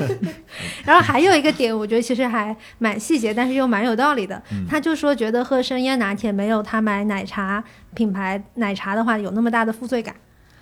[0.86, 4.42] 然后还有一个点，我觉得其实还蛮细节，但是又蛮有道理的。
[4.54, 7.62] 嗯他就说觉得喝生椰拿铁没有他买奶茶
[7.94, 10.16] 品牌奶茶的话有那么大的负罪感。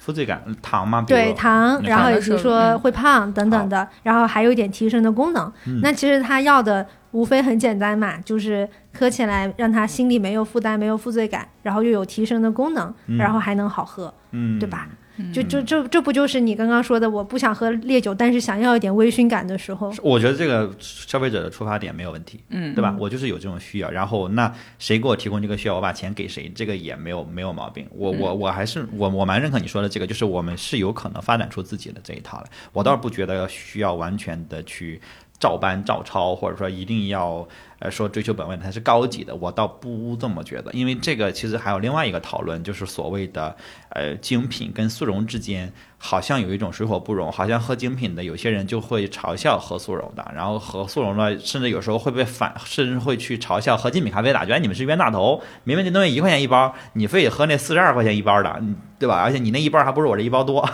[0.09, 1.03] 负罪感，糖嘛？
[1.07, 5.51] 对糖，然后以及看的是嗯说会胖等等的，然后还有一点提神的功能。
[5.67, 14.87] 嗯那其实他要的无非很简单嘛，就是喝起来让他心里没有负担、没有负罪感，然后又有提神的功能，嗯然后还能好喝，嗯，对吧？
[15.33, 19.93] 就就这这不就是你刚刚说的，我不想喝烈酒，但是想要一点微醺感的时候？
[20.01, 22.95] 我觉得这个消费者的出发点没有问题，嗯对吧？
[22.99, 27.85] 我就是有这种需要，然后那谁给我提供这个需要，我把钱给谁，这个也没有没有毛病。
[27.91, 32.49] 我我我还是我我蛮认可你说的这个，就是我们是有可能发展出自己的这一套来。
[32.71, 34.99] 我倒是不觉得需要完全的去
[35.39, 37.47] 照搬照抄，或者说一定要
[37.79, 40.71] 呃说追求本位才是高级的，我倒不这么觉得。
[40.73, 43.55] 因为这个其实还有另外一个讨论，就是所谓的
[43.89, 45.71] 呃精品跟速溶之间。
[46.01, 58.63] 好像有一种水火不容，好像喝精品的有些人就会嘲笑喝速溶的，然后喝速溶的，甚至有时候会被反，甚至会去嘲笑喝精品咖啡的，觉得你们是冤大头，明明这东西一块钱一包，你非得喝那四十二块钱一包的，
[58.97, 59.15] 对吧？
[59.15, 60.65] 而且你那一包还不如我这一包多，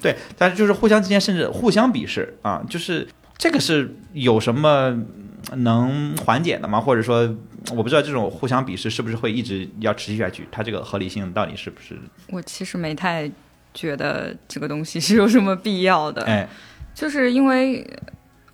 [0.00, 3.06] 对，但是就是互相之间甚至互相鄙视啊，就是
[3.38, 5.04] 这个是有什么
[5.56, 6.80] 能缓解的吗？
[6.80, 7.36] 或者说，
[7.74, 11.96] 我不知道这种互相鄙视是不是会一直要持续下去，它这个合理性到底是不是？
[12.28, 13.30] 我其实没太
[13.74, 16.48] 觉得这个东西是有什么必要的，哎，
[16.94, 17.86] 就是因为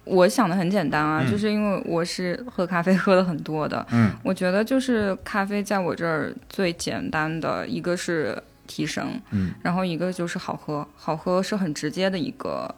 [0.05, 1.31] 我想的很简单啊，嗯。
[1.31, 4.11] 就是因为我是喝咖啡喝的很多的，嗯。
[4.25, 9.53] 我觉得就是咖啡在我这儿最简单的一个是提神，嗯。
[9.63, 12.75] 然后一个就是好喝，好喝是很直接的一个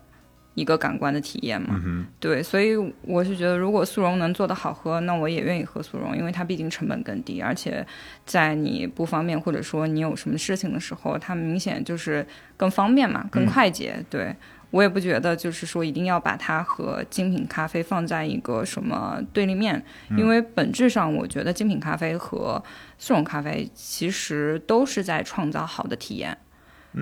[0.55, 1.81] 一个感官的体验嘛。
[1.85, 2.07] 嗯。
[2.19, 7.87] 对，所以我是觉得，如果速溶能做得好喝，那我也愿意喝速溶，因为它毕竟成本更低，而且
[8.25, 12.27] 在你不方便或者说你有什么事情的时候，它明显就是
[12.57, 13.97] 更方便嘛，更快捷。
[14.09, 14.35] 对
[14.71, 19.81] 我也不觉得就是说一定要把它和精品咖啡放在一个什么对立面，
[20.17, 22.61] 因为本质上我觉得精品咖啡和
[22.99, 26.37] 速溶咖啡其实都是在创造好的体验。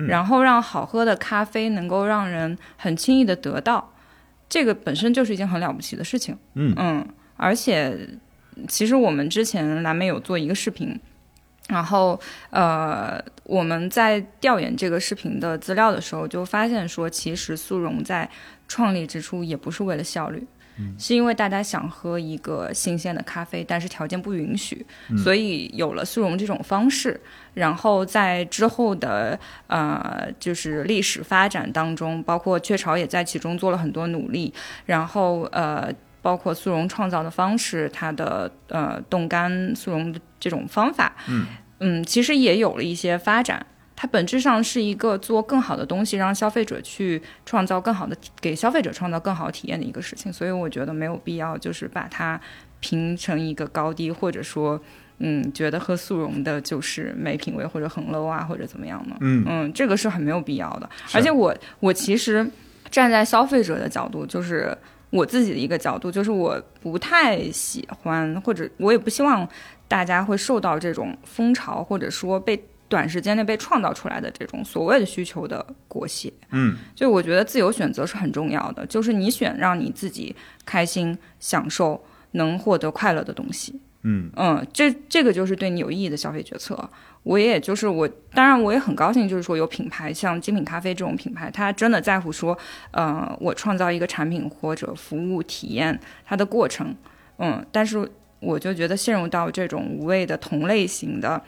[0.07, 3.93] 然后让好喝的咖啡能够让人很轻易的得到，
[4.49, 6.37] 这个本身就是一件很了不起的事情。
[6.55, 8.09] 嗯而且
[8.67, 10.99] 其实我们之前蓝莓有做一个视频，
[11.67, 12.19] 然后
[12.51, 18.29] 呃我们在调研这个视频的资料的时候，就发现说，其实速溶在
[18.67, 20.45] 创立之初也不是为了效率。
[20.97, 24.85] 是因为大家想喝一个新鲜的咖啡，但是条件不允许，
[25.23, 27.19] 所以有了速溶这种方式。
[27.53, 34.51] 然后在之后的呃，就是历史发展当中，包括雀巢也在其中做了很多努力。
[34.85, 41.13] 然后呃，包括速溶创造的方式，它的呃冻干速溶的这种方法，
[41.79, 43.65] 嗯其实也有了一些发展。
[43.95, 50.31] 它本质上是一个做更好的东西，让消费者去创造更好的，给消费者创造更好体验的一个事情。
[50.31, 52.39] 所以我觉得没有必要就是把它
[52.79, 54.81] 评成一个高低，或者说，
[55.19, 59.15] 嗯，觉得喝速溶的就是没品味或者很 low 啊，或者怎么样呢？
[59.21, 60.89] 嗯这个是很没有必要的。
[61.13, 62.45] 而且我我其实
[62.89, 64.75] 站在消费者的角度，就是
[65.11, 69.47] 我自己的一个角度，就是我不太喜欢，或者我也不希望
[69.87, 72.61] 大家会受到这种风潮，或者说被
[72.93, 76.31] 短时间内被创造出来的这种所谓的需求的裹挟。
[76.51, 81.99] 嗯就我觉得自由选择是很重要的，就是你选让你自己开心、享受、
[82.33, 83.81] 能获得快乐的东西。
[84.03, 86.87] 嗯嗯，这这个就是对你有意义的消费决策。
[87.23, 92.55] 我也就是我，当然我也很高兴，就是说有品牌像精品咖啡这种品牌，它真的在乎说，
[92.91, 96.95] 呃，我创造一个产品或者服务体验它的过程。
[97.39, 98.07] 嗯，但是
[98.39, 101.41] 我就觉得陷入到这种无谓的同类型的。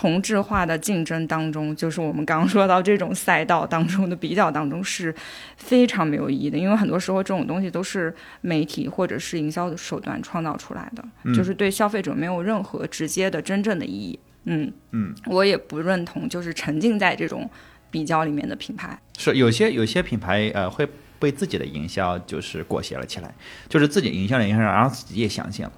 [0.00, 5.14] 同质化的竞争当中，就是我们刚刚说到这种赛道当中的比较当中是
[5.58, 14.18] 非常没有意义的，因为很多时候这种东西都是媒体或者是营销的手段创造出来的，就是对消费者没有任何直接的真正的意义。
[14.44, 17.50] 嗯嗯，我也不认同就是沉浸在这种
[17.90, 18.98] 比较里面的品牌。
[19.18, 20.88] 是有些有些品牌呃会
[21.18, 23.30] 被自己的营销就是裹挟了起来，
[23.68, 25.72] 就是自己营销的营销，然后自己也相信了。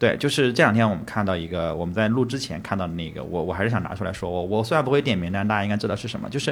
[0.00, 6.26] 对，就是这两天我们看到一个，我们在录之前看到的那个，我我还是想拿出来说，我我虽然不会点名，但大家应该知道是什么。
[6.30, 6.50] 就是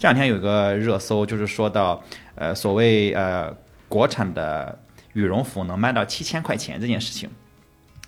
[0.00, 2.02] 这两天有一个热搜，就是说到
[2.34, 3.56] 呃所谓呃
[3.88, 4.76] 国产的
[5.12, 7.30] 羽绒服能卖到七千块钱这件事情。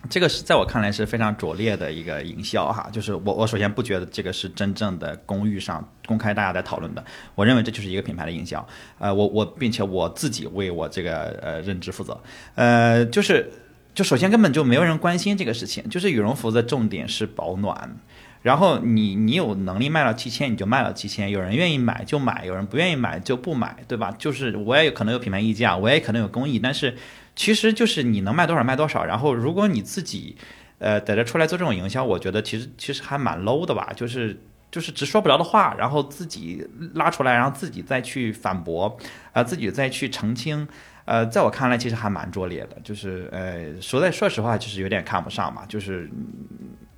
[0.08, 8.66] 这个是在我看来是非常拙劣的一个营销哈，就是我我首先不觉得这个是真正的公域上公开大家在讨论的，我认为这就是一个品牌的营销，
[8.98, 12.18] 呃，我我并且我自己为我这个呃认知负责，
[12.54, 13.52] 呃，就是
[13.94, 17.96] 就首先根本就没有人关心这个事情，就是羽绒服的重点是保暖。
[18.42, 24.14] 然后你你有能力卖到七千，你就卖到七千，有人愿意买就买，有人不愿意买就不买，对吧？
[24.18, 26.96] 就是我也有可能有品牌溢价，我也可能有工艺，但是
[27.36, 29.04] 其实就是你能卖多少卖多少。
[29.04, 30.36] 然后如果你自己
[30.78, 38.96] 呃在这出来做这种营销，我觉得其实其实还蛮 low 的吧，就是就是直说不着的话，然后自己拉出来，然后自己再去反驳，
[39.34, 40.66] 啊，自己再去澄清。
[41.04, 46.08] 呃，在我看来，其实还蛮拙劣的，就是呃，说在说实话，就是有点看不上嘛，就是，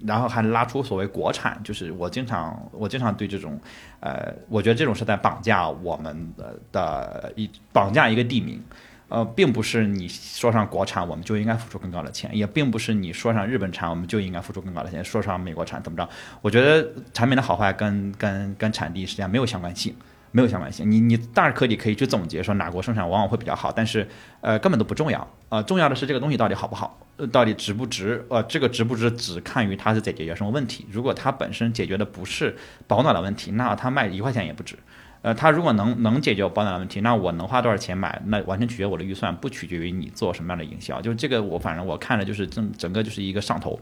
[0.01, 3.59] 然后还拉出所谓国产，就是我经常我经常对这种，
[4.01, 8.63] 呃，我觉得这种是在绑架我们的的一绑架一个地名，
[9.09, 16.07] 呃，并不是你说上国产我们就应该付出更高的钱，也并不是你说上日本产我们就应该付出更高的钱，说上美国产怎么着？
[16.43, 19.95] 我觉得产品的好坏跟跟跟产地实际上没有相关性。
[20.33, 24.09] 没有相关性，你你当然可以可以去总结说哪国生产往往会比较好，但是
[24.41, 32.57] 呃根本都不重要，呃重要的是这个东西到底好不好，呃到底值不值，呃这个值不值只看于它是在解决什么问题，如果它本身解决的不是
[32.87, 34.77] 保暖的问题，那它卖一块钱也不值。
[35.23, 38.21] 呃，它如果能能解决保暖问题，那我能花多少钱买？
[38.27, 41.01] 那完全取决我的预算，不取决于你做什么样的营销。
[41.01, 43.79] 就这个，我反正我看着就是整整个就是一个上头，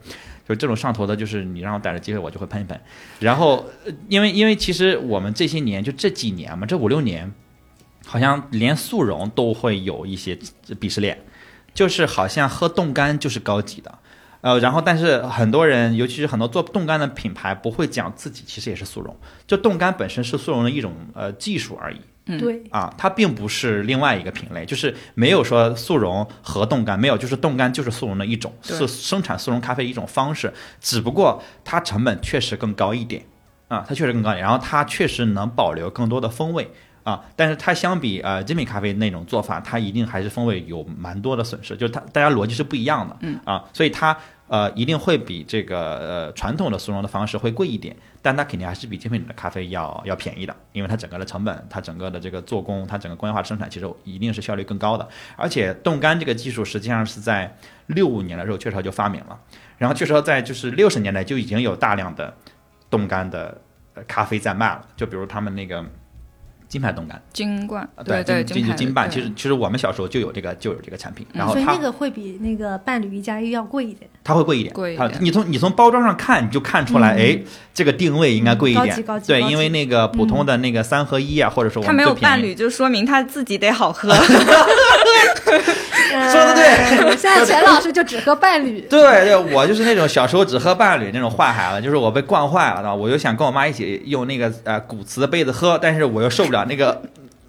[0.46, 2.78] 就这种上头的，就是你让我逮着机会我就会喷一喷。
[3.20, 3.64] 然后，
[4.08, 7.32] 因为因为其实我们这些年就这几年嘛，这五六年，
[8.04, 10.38] 好像连速溶都会有一些
[10.78, 11.18] 鄙视链，
[11.72, 13.98] 就是好像喝冻干就是高级的。
[14.40, 19.14] 呃，然后但是很多人，尤其是很多做冻干的品牌，不会讲自己其实也是速溶，
[19.46, 22.00] 就冻干本身是速溶的一种呃技术而已。
[22.26, 33.24] 嗯，对，啊，它并不是另外一个品类，就是没有说速溶和冻干，没有，就是冻干就是速溶的一种，是生产速溶咖啡一种方式，只不过它成本确实更高一点
[33.68, 36.70] 啊，它确实更高一点，然后它确实能保留更多的风味。
[37.02, 44.16] 啊，但是它相比呃精品咖啡那种做法，它一定还是风味有蛮多的损失，就是它大家逻辑是不一样的，嗯啊，所以它
[44.48, 59.38] 呃一定会比这个呃传统的速溶的方式会贵一点，但它肯定还是比精品的咖啡要要便宜的，因为它整个的成本，它整个的这个做工，它整个工业化生产其实一定是效率更高的，而且冻干这个技术实际上是在六五年的时候雀巢就发明了，
[59.78, 62.34] 然后雀巢在就是六十年代就已经有大量的
[62.90, 63.58] 冻干的
[64.06, 65.82] 咖啡在卖了，就比如他们那个。
[66.70, 69.10] 金牌冻干，金冠，对对，金金金办。
[69.10, 74.08] 其实其实我们小时候就有这个就有这个产品，然后所以那个会比那个伴侣一加一要贵一点。
[74.22, 75.12] 它会贵一点，贵一点。
[75.18, 77.36] 你从你从包装上看，你就看出来，哎，
[77.74, 78.86] 这个定位应该贵一点。
[78.86, 79.26] 高级高级。
[79.26, 84.14] 对，因为那个普通的那个三合一啊，或者说它没有伴侣，就说明它自己得好喝。
[86.10, 88.80] 说的对，现在钱老师就只喝伴侣。
[88.90, 97.02] 对对，我就是那种小时候只喝伴侣那种坏孩子，就是我被惯坏了，知道我就想跟我妈一起用那个呃古瓷的杯子喝，但是我又受不了那个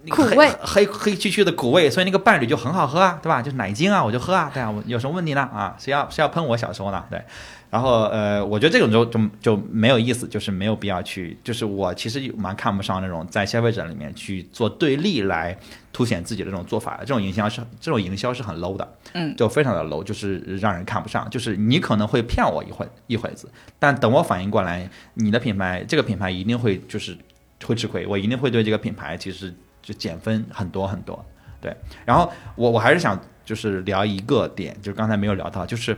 [0.10, 3.42] 苦味，黑黑黢黢的苦味，所以那个伴侣就很好喝啊，对吧？
[3.42, 5.42] 就是奶精啊，我就喝啊，对啊，我有什么问题呢？
[5.42, 7.04] 啊，谁要谁要喷我小时候呢？
[7.10, 7.22] 对。
[7.70, 15.58] 然后呃，我觉得这种就就就没有意思，就是没有必要去，就是我其实蛮看不上那种在消费者里面去做对立来
[15.94, 23.50] 凸显自己的这种做法，这种营销是这种营销是很 low 的，嗯，就非常的 low，就是让人看不上，就是你可能会骗我一会一会子，
[23.80, 27.18] 但等我反应过来，你的品牌这个品牌一定会就是
[27.66, 31.26] 会吃亏，我一定会对这个品牌其实就减分很多很多，
[31.60, 35.98] 对，然后我我还是想就是聊一个点，就是刚才没有聊到，就是。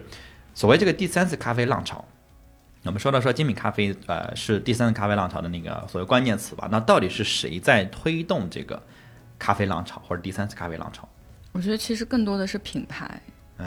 [0.55, 2.05] 所谓这个第三次咖啡浪潮，
[2.83, 6.69] 我们说到说精品咖啡，呃，是第三次咖啡浪潮的那个所谓关键词吧？
[6.71, 8.79] 那到底是谁在推动这个
[9.39, 11.09] 咖啡浪潮或者第三次咖啡浪潮？
[11.53, 13.19] 我觉得其实更多的是品牌，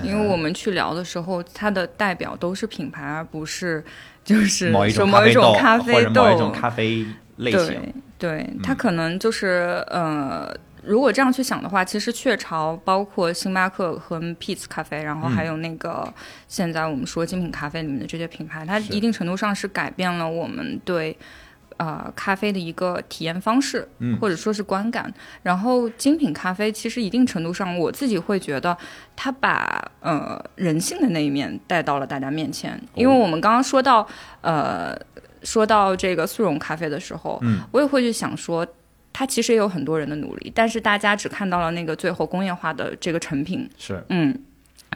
[0.05, 3.85] 因为我们去聊的时候，它的代表都是品牌，而不是
[4.25, 5.53] 就是某一种咖啡豆
[5.93, 7.05] 或者某一种咖啡
[7.37, 7.95] 类型。
[8.19, 10.55] 对，它可能就是呃。
[10.83, 16.15] 如果这样去想的话，其实雀巢包括星巴克和 Peet's 咖啡，然后还有那个
[16.47, 21.19] 现在我们说精品咖啡里面的这些品牌，它一定程度上是改变了我们对
[21.79, 23.89] 呃咖啡的一个体验方式，
[24.21, 25.13] 或者说是观感。
[25.43, 28.77] 然后精品咖啡其实一定程度上，我自己会觉得
[29.17, 32.81] 它把呃人性的那一面带到了大家面前。
[32.95, 34.07] 因为我们刚刚说到
[34.43, 34.97] 呃
[35.47, 37.41] 说到这个速溶咖啡的时候，
[37.71, 38.67] 我也会去想说。
[39.19, 43.67] 它其实也有很多人的努力，但是大家只看到了那个最后工业化的这个成品。
[43.79, 44.39] 是，嗯，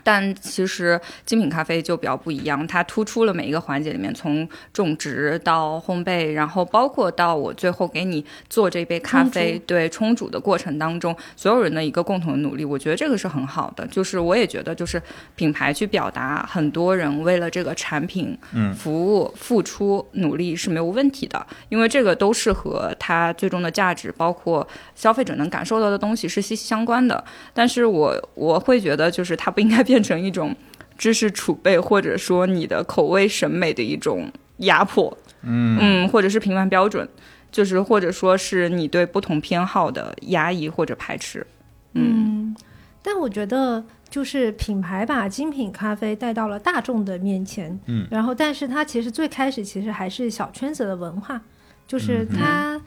[0.02, 13.86] 但其实精品咖啡就比较不一样，它突出了每一个环节里面，从种植到烘焙，然后包括到我最后给你做这杯咖啡，对冲煮的过程当中，所有人的一个共同的努力，我觉得这个是很好的。
[13.88, 15.00] 就是我也觉得，就是
[15.36, 27.22] 品牌去表达很多人为了这个产品、嗯服务付出努力是没有问题的，因为这个都是和它最终的价值，包括消费者能感受到的东西是息息相关的。
[27.52, 30.54] 但是我我会觉得，就是它不应该 变成一种
[30.96, 36.08] 知识储备，或者说你的口味审美的一种压迫，嗯。
[36.08, 37.08] 或者是评判标准，
[37.50, 41.44] 就是或者说是你对不同偏好的压抑或者排斥。
[41.94, 42.54] 嗯，
[43.02, 51.40] 但我觉得就是品牌把精品咖啡带到了大众的面前，嗯，然后但是它其实最开始其实还是小圈子的文化，
[51.88, 52.80] 就是嗯它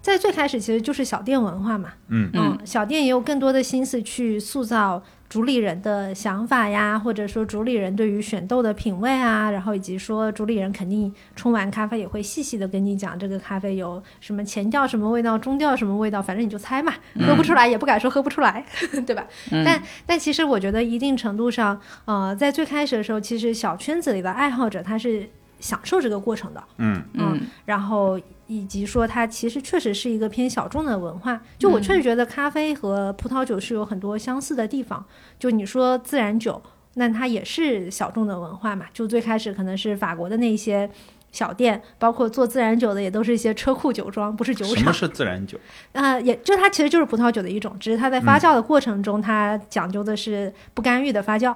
[0.00, 2.30] 在最开始其实就是小店文化嘛，嗯。
[2.34, 16.94] 嗯，小店也有更多的心思去塑造主理人的想法呀，或者说主理人对于选豆的品味啊，然后以及说主理人肯定冲完咖啡也会细细的跟你讲这个咖啡有什么前调什么味道，中调什么味道，反正你就猜嘛，
[17.26, 18.64] 喝不出来也不敢说喝不出来，
[19.04, 19.26] 对吧？
[19.50, 25.28] 但但其实我觉得一定程度上，呃，在最开始的时候，其实小圈子里的爱好者他是
[25.60, 28.18] 享受这个过程的，嗯嗯，然后
[28.48, 31.40] 以及说它其实确实是一个偏小众的文化。
[31.56, 35.04] 就我确实觉得咖啡和葡萄酒是有很多相似的地方。
[35.38, 36.60] 就你说自然酒，
[36.94, 38.86] 那它也是小众的文化嘛。
[38.92, 40.90] 就最开始可能是法国的那些
[41.30, 44.76] 小店，包括做自然酒的也都是一些车库酒庄，不是酒厂。
[44.76, 45.58] 什么是自然酒？
[45.92, 51.54] 呃，也就它其实就是葡萄酒的一种，只是它在发酵的过程中，它讲究的是不干预的发酵。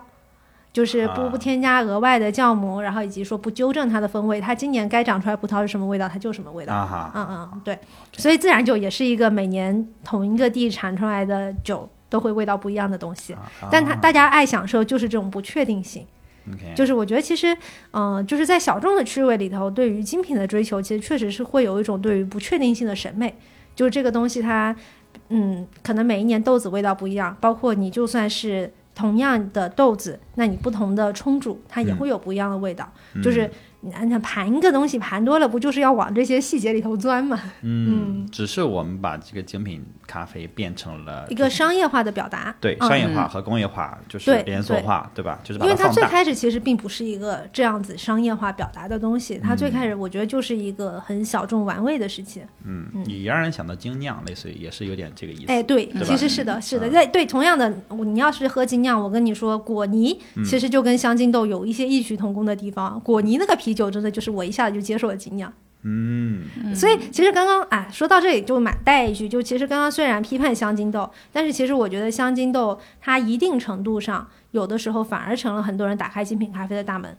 [0.72, 6.72] 就是不啊不添加额外的酵母，然后以及说不纠正它的风味，它今年该长出来葡萄是什么味道，它就什么味道。
[6.74, 7.78] 啊，嗯嗯，对，
[8.12, 16.06] 所以自然酒也是一个每年同一个地产出来的酒都会味道不一样的东西，啊但它大家爱享受就是这种不确定性。
[16.74, 17.56] 就是我觉得其实，
[17.92, 23.32] 嗯、就是在小众的趣味里头，对于精品的追求，其实确实是会有一种对于不确定性的审美。
[23.76, 24.74] 就是这个东西它，
[25.28, 32.90] 嗯，可能每一年豆子味道不一样，包括你就算是同样的豆子，那你不同的冲煮，它也嗯会有不一样的味道。
[33.14, 33.50] 嗯就是
[33.82, 37.40] 你按照盘一个东西盘多了，不就是要往这些细节里头钻吗？
[37.62, 42.50] 嗯，只是我们把这个精品咖啡变成了一个商业化的表达。
[42.50, 45.40] 嗯对商业化和工业化，就是连锁化，对吧？
[45.42, 46.02] 就是把因为它最。
[46.12, 52.42] 开始其实并不是一个这样子商业化表达的东西，它最开始我觉得就是一个很小众玩味的事情。
[52.64, 55.44] 嗯，你让人想到精酿，类似于也是有点这个意思。
[55.46, 57.72] 哎，对，对其实是的，是的，在对对，同样的，
[58.04, 63.00] 你要是喝精酿，我跟你说，果泥嗯其实就跟香精豆有一些异曲同工的地方。
[63.00, 65.50] 果泥那个啤酒真的就是我一下子就接受了精酿。
[65.84, 66.44] 嗯
[66.76, 77.16] 所以其实刚刚哎，说到这里就满带一句，就其实刚刚虽然批判香精豆，但是其实我觉得香精豆它一定程度上有的时候反而成了很多人打开精品咖啡的大门，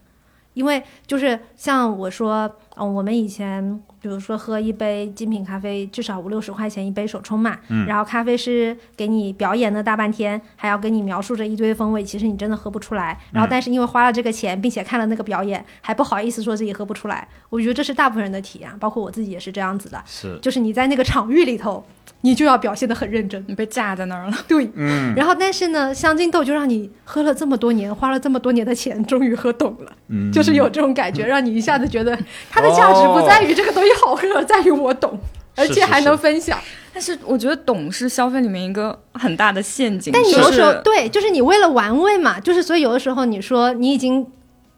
[0.54, 13.18] 因为就是像我说，嗯，我们以前比如说喝一杯精品咖啡，至少五六十块钱一杯手冲嘛，嗯然后咖啡师给你表演了大半天，还要跟你描述着一堆风味，其实你真的喝不出来。
[13.32, 17.26] 然后但是因为花了这个钱，并且看了那个表演，还不好意思说自己喝不出来。
[17.48, 20.02] 我觉得这是大部分人的体验，包括我自己也是这样子的。
[20.04, 21.82] 是，就是你在那个场域里头，
[22.24, 23.44] 你就要表现得很认真。
[23.46, 32.18] 你被架在那儿了， 对，嗯然后但是呢，香精豆就让你喝了这么多年，花了这么多年的钱，终于喝懂了，嗯，就是有这种感觉，让你一下子觉得
[32.50, 35.18] 它的价值不在于这个东西好喝，而在于我懂，
[35.54, 36.58] 而且还能分享。
[36.94, 40.12] 但是我觉得懂是消费里面一个很大的陷阱。
[40.12, 44.26] 但你有的时候对，就是你为了玩味嘛，就是所以有的时候你说你已经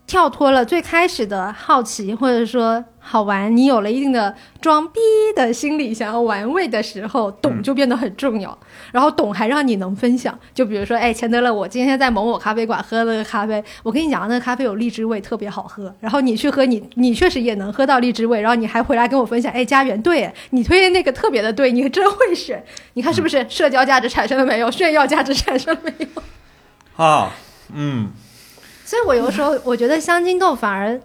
[0.07, 4.99] 跳脱了最开始的好奇，或者说好玩，你有了一定的装逼
[5.37, 8.59] 的心理，想要玩味的时候，懂就变得很重要。
[8.91, 15.95] 然后懂还让你能分享，就比如说，哎，钱德勒，我今天在某某咖啡馆喝了个咖啡，我跟你讲，那个咖啡有荔枝味，特别好喝。
[16.01, 22.63] 然后你去喝，你你确实也能喝到荔枝味，然后你还回来跟我分享，哎，家园对你推荐那个特别的对，你真会选，
[22.95, 24.69] 你看是不是社交价值产生了没有？
[24.71, 27.05] 炫耀价值产生了没有？
[27.05, 27.31] 啊，
[27.73, 28.09] 嗯
[28.85, 31.01] 所以我有时候我觉得香精豆反而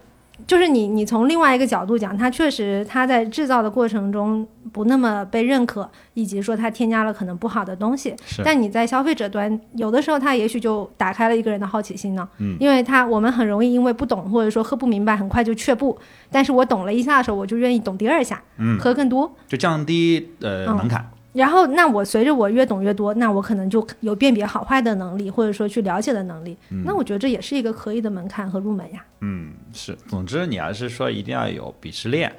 [0.47, 8.15] 就是你你从另外一个角度讲，它确实它在制造的过程中不那么被认可，以及说它添加了可能不好的东西。
[8.25, 12.27] 是，但你在消费者端，有的时候它也许就打开了一个人的好奇心呢。
[12.39, 15.97] 嗯因为它我们很容易因为不懂或者说喝不明白，很快就却步。
[16.31, 19.31] 但是我懂了一下的时候，我就愿意懂第二下，嗯，喝更多。
[19.47, 21.09] 就降低呃嗯门槛。
[21.33, 26.57] 然后，那我随着我越懂越多，那我可能就有辨别好坏的能力，或者说去了解的能力。
[26.69, 29.05] 嗯那我觉得这也是一个可以的门槛和入门呀。
[29.21, 29.95] 嗯，是。
[30.07, 32.35] 总之，你要是说一定要有鄙视链，呃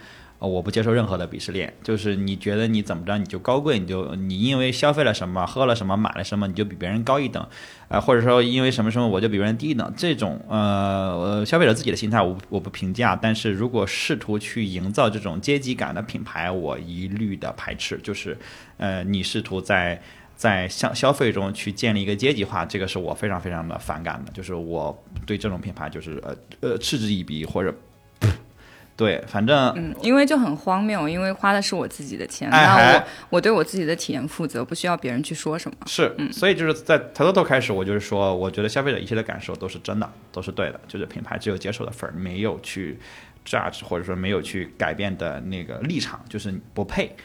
[0.46, 7.46] 我不接受任何的鄙视链，就是你觉得你怎么着你就高贵，你就你因为消费了什么、喝了什么、买了什么，你就比别人高一等，
[7.88, 18.36] 啊、或者说因为什么什么我就比别人低一等，这种呃呃消费者自己的心态我我不评价，但是如果试图去营造这种阶级感的品牌，我一律的排斥，就是
[18.78, 20.02] 呃你试图在。
[20.34, 27.72] 在消消费中去建立一个阶级化，这个是我非常非常的反感的，就是我对这种品牌就是呃呃嗤之以鼻或者。
[28.94, 35.76] 对，反正嗯，因为就很荒谬，因为花的是我自己的钱，哎那还我我对我自己的体验负责，不需要别人去说什么。
[35.86, 42.98] 是，嗯所以就是在头头头开始，我就是说，我觉得消费者一切的感受都是真的，都是对的，就是品牌只有接受的份儿，没有去
[43.46, 47.16] judge 或者说没有去改变的那个立场，就是不配。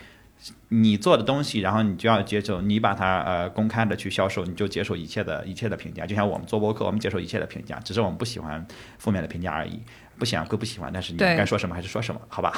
[0.69, 6.05] 你做的东西，然后你就要接受，你把它呃公开的去销售，你就接受一切的一切的评价。
[6.05, 8.63] 就像我们做博客，我们接受一切的评价，只是我们不喜欢
[8.99, 9.81] 负面的评价而已。
[10.17, 12.53] 不喜欢归不喜欢，但是你对该说什么还是说什么，好吧？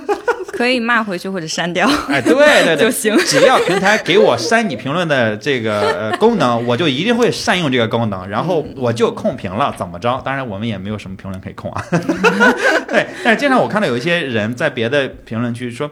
[0.52, 1.86] 可以骂回去或者删掉。
[2.08, 5.80] 哎，对对对， 就行只要平台给我删你评论的这个
[6.10, 10.20] 呃功能，我就一定会善用这个功能，然后我就控评了，怎么着？
[10.24, 11.84] 当然我们也没有什么评论可以控啊。
[12.88, 15.90] 对，但是经常我看到有一些人在别的评论区说。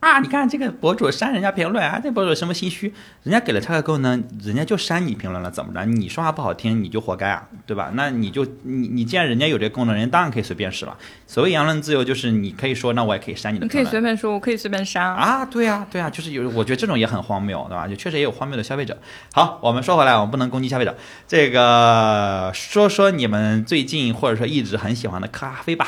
[0.00, 0.18] 啊！
[0.20, 2.92] 你看这个博主删人家评论啊，这博主什么心虚？
[3.22, 5.84] 人家给了他个功能，人家就删你评论了，怎么着？
[5.84, 7.90] 你说话不好听，你就活该啊，对吧？
[7.92, 10.96] 那你就你你既然人家有这个功能，人家当然可以随便使了。
[11.26, 13.84] 所谓言论自由，就是你可以说，那我也可以删你的你可以。
[13.84, 15.04] 随便说，我可以随便删。
[15.04, 17.86] 啊，对呀、对呀、就是有，我觉得这种也很荒谬，对吧？
[17.86, 18.96] 就确实也有荒谬的消费者。
[19.34, 20.96] 好，我们说回来，我们不能攻击消费者。
[21.28, 25.86] 这个说说你们最近或者说一直很喜欢的咖啡吧，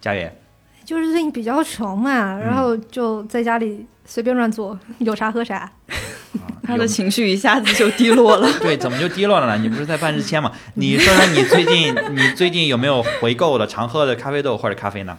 [0.00, 0.36] 佳悦。
[0.88, 5.70] 就是最近比较穷嘛，嗯然后就在家里随便乱做， 有啥喝啥。
[6.64, 8.50] 他的情绪一下子就低落了。
[8.60, 9.58] 对，怎么就低落了呢？
[9.62, 10.50] 你不是在办日签吗？
[10.76, 15.18] 你说说你最近你最近有没有回购的常喝的咖啡豆或者咖啡呢？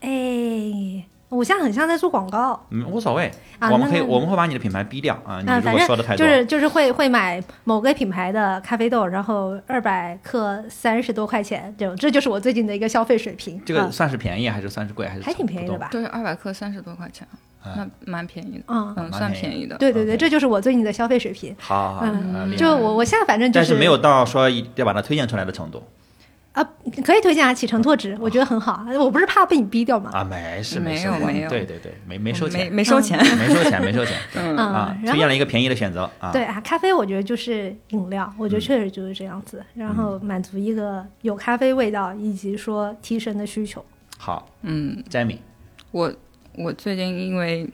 [0.00, 0.97] 哎，
[1.28, 5.40] 我现在很像在做广告嗯，无所谓，啊我们可以我们会把你的品牌逼掉啊。
[5.42, 13.60] 你啊，如果说的太多，就是就是会会买某个品牌的咖啡豆，然后二百克三十多块钱，这种这就是我最近的一个消费水平。
[13.64, 15.88] 这个啊算是便宜还是算是贵还是还挺便宜的吧？
[15.90, 17.28] 对，二百克三十多块钱，
[17.76, 18.64] 那蛮便宜的。
[18.68, 19.76] 嗯，嗯，算便宜的。
[19.76, 21.54] 对对对，这就是我最近的消费水平。
[21.58, 25.82] 好好好，嗯就我我现在反正就但是没有到说一要把它推荐出来的程度
[26.60, 26.70] 啊，
[27.04, 28.84] 可以推荐啊，启程拓殖，我觉得很好。
[28.98, 30.10] 我不是怕被你逼掉吗？
[30.12, 31.48] 啊，没事事没有没有。
[31.48, 33.18] 对对对，没没收钱，没收钱。
[33.36, 34.56] 没收钱，没收钱，嗯。
[34.56, 43.84] 啊嗯，，推然后荐了一个便宜的选择啊，对啊，咖啡我觉得就是饮料，我觉嗯得确实就是这样子，然后满足一个有咖啡味道以及说提神的需求。
[44.16, 44.48] 好。
[44.62, 45.38] 嗯，，Jamie，
[45.92, 46.12] 我
[46.56, 47.68] 我最近因为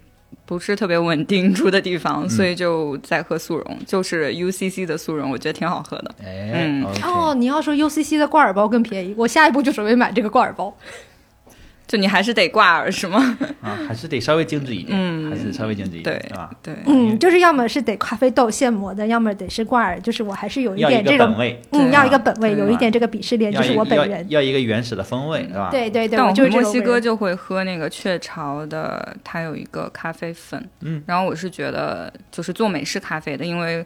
[0.47, 6.15] 不是特别稳定住的地方，所以就在喝速溶，就是 UCC 的速溶，我觉得挺好喝的。
[6.25, 10.77] 哎嗯哦，你要说 UCC 的挂耳包更便宜，我下一步就准备买这个挂耳包。
[11.87, 13.37] 就你还是得挂耳是吗？
[13.61, 16.51] 啊，还是得稍微精致一点，嗯还是稍微精致一点，对是吧？
[16.63, 24.25] 对，嗯，就是要么是得咖啡豆现磨的，要么得是挂耳，就是我还是有一点这种，个嗯，要一个本味，有一点这个鄙视链，就是我本人。
[24.31, 25.69] 要一个原始的风味，是吧？
[25.71, 33.85] 对对对，但我就是墨西哥就会喝那个雀巢的，它有一个咖啡粉，嗯，然后我是觉得就是做美式咖啡的，因为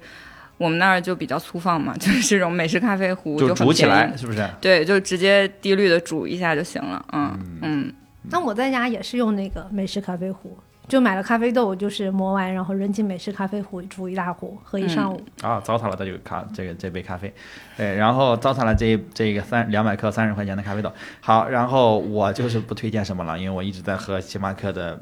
[0.59, 4.47] 我们那儿就比较粗放嘛， 就是这种美式咖啡壶就很煮起来，是不是？
[4.61, 7.95] 对，就直接滴滤的煮一下就行了，嗯嗯，
[8.31, 10.59] 那我在家也是用那个美式咖啡壶，
[10.89, 15.23] 就买了咖啡豆，就是磨完然后扔进美式咖啡壶煮一大壶，喝一上午。
[15.43, 17.33] 啊，糟蹋了这个咖这个这杯咖啡，
[17.77, 20.93] 对，然后糟蹋了这这个三两百克三十块钱的咖啡豆。
[21.21, 25.01] 好，然后我就是不推荐什么了，因为我一直在喝星巴克的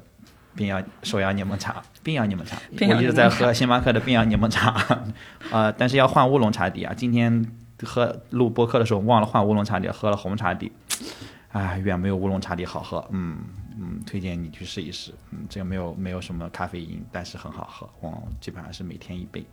[0.56, 4.74] 冰洋手摇柠檬茶，冰洋柠檬茶，我一直在喝星巴克的冰洋柠檬茶，
[5.52, 6.92] 呃，但是要换乌龙茶底啊。
[6.96, 7.46] 今天
[7.82, 10.72] 喝录播客的时候忘了换乌龙茶底，喝了红茶底，
[11.52, 13.38] 哎，远没有乌龙茶底好喝，嗯。
[13.78, 15.12] 嗯，推荐你去试一试。
[15.32, 17.86] 嗯，这个没有没有什么咖啡因，但是很好喝。
[18.00, 19.44] 我基本上是每天一杯。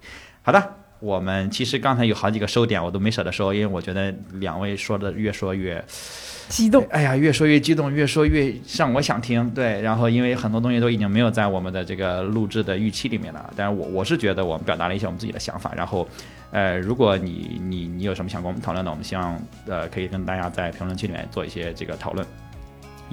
[0.41, 5.83] 好的，我们其实刚才有好几个收点，我都没舍得收，因为我觉得两位说的越说越
[6.47, 6.87] 激动。
[6.89, 9.49] 哎呀，越说越激动，越说越让我想听。
[9.49, 15.73] 对，然后因为很多东西都已经没有在我们的这个录制的预期里面了，但是我我是觉得我们表达了一些我们自己的想法。
[15.75, 16.07] 然后，
[16.51, 22.25] 呃，如果你你你有什么想跟我们讨论的，我们希望呃可以跟大家在评论区里面做一些这个讨论。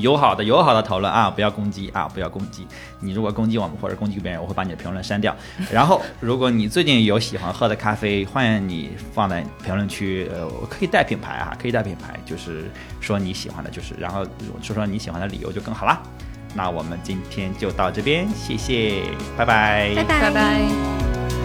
[0.01, 2.66] 友好的友好的讨论啊，不要攻击啊，不要攻击。
[3.01, 5.35] 你如果攻击我们或者攻击别人，我会把你的评论删掉。
[5.70, 12.70] 然后，如果你最近有喜欢喝的咖啡，欢迎你放在评论区，呃，我可以带品牌啊，可以带品牌，就是
[13.01, 14.24] 说你喜欢的，就是然后
[14.62, 16.01] 说说你喜欢的理由就更好啦。
[16.55, 19.05] 那我们今天就到这边，谢谢，
[19.36, 21.40] 拜拜，拜拜拜拜。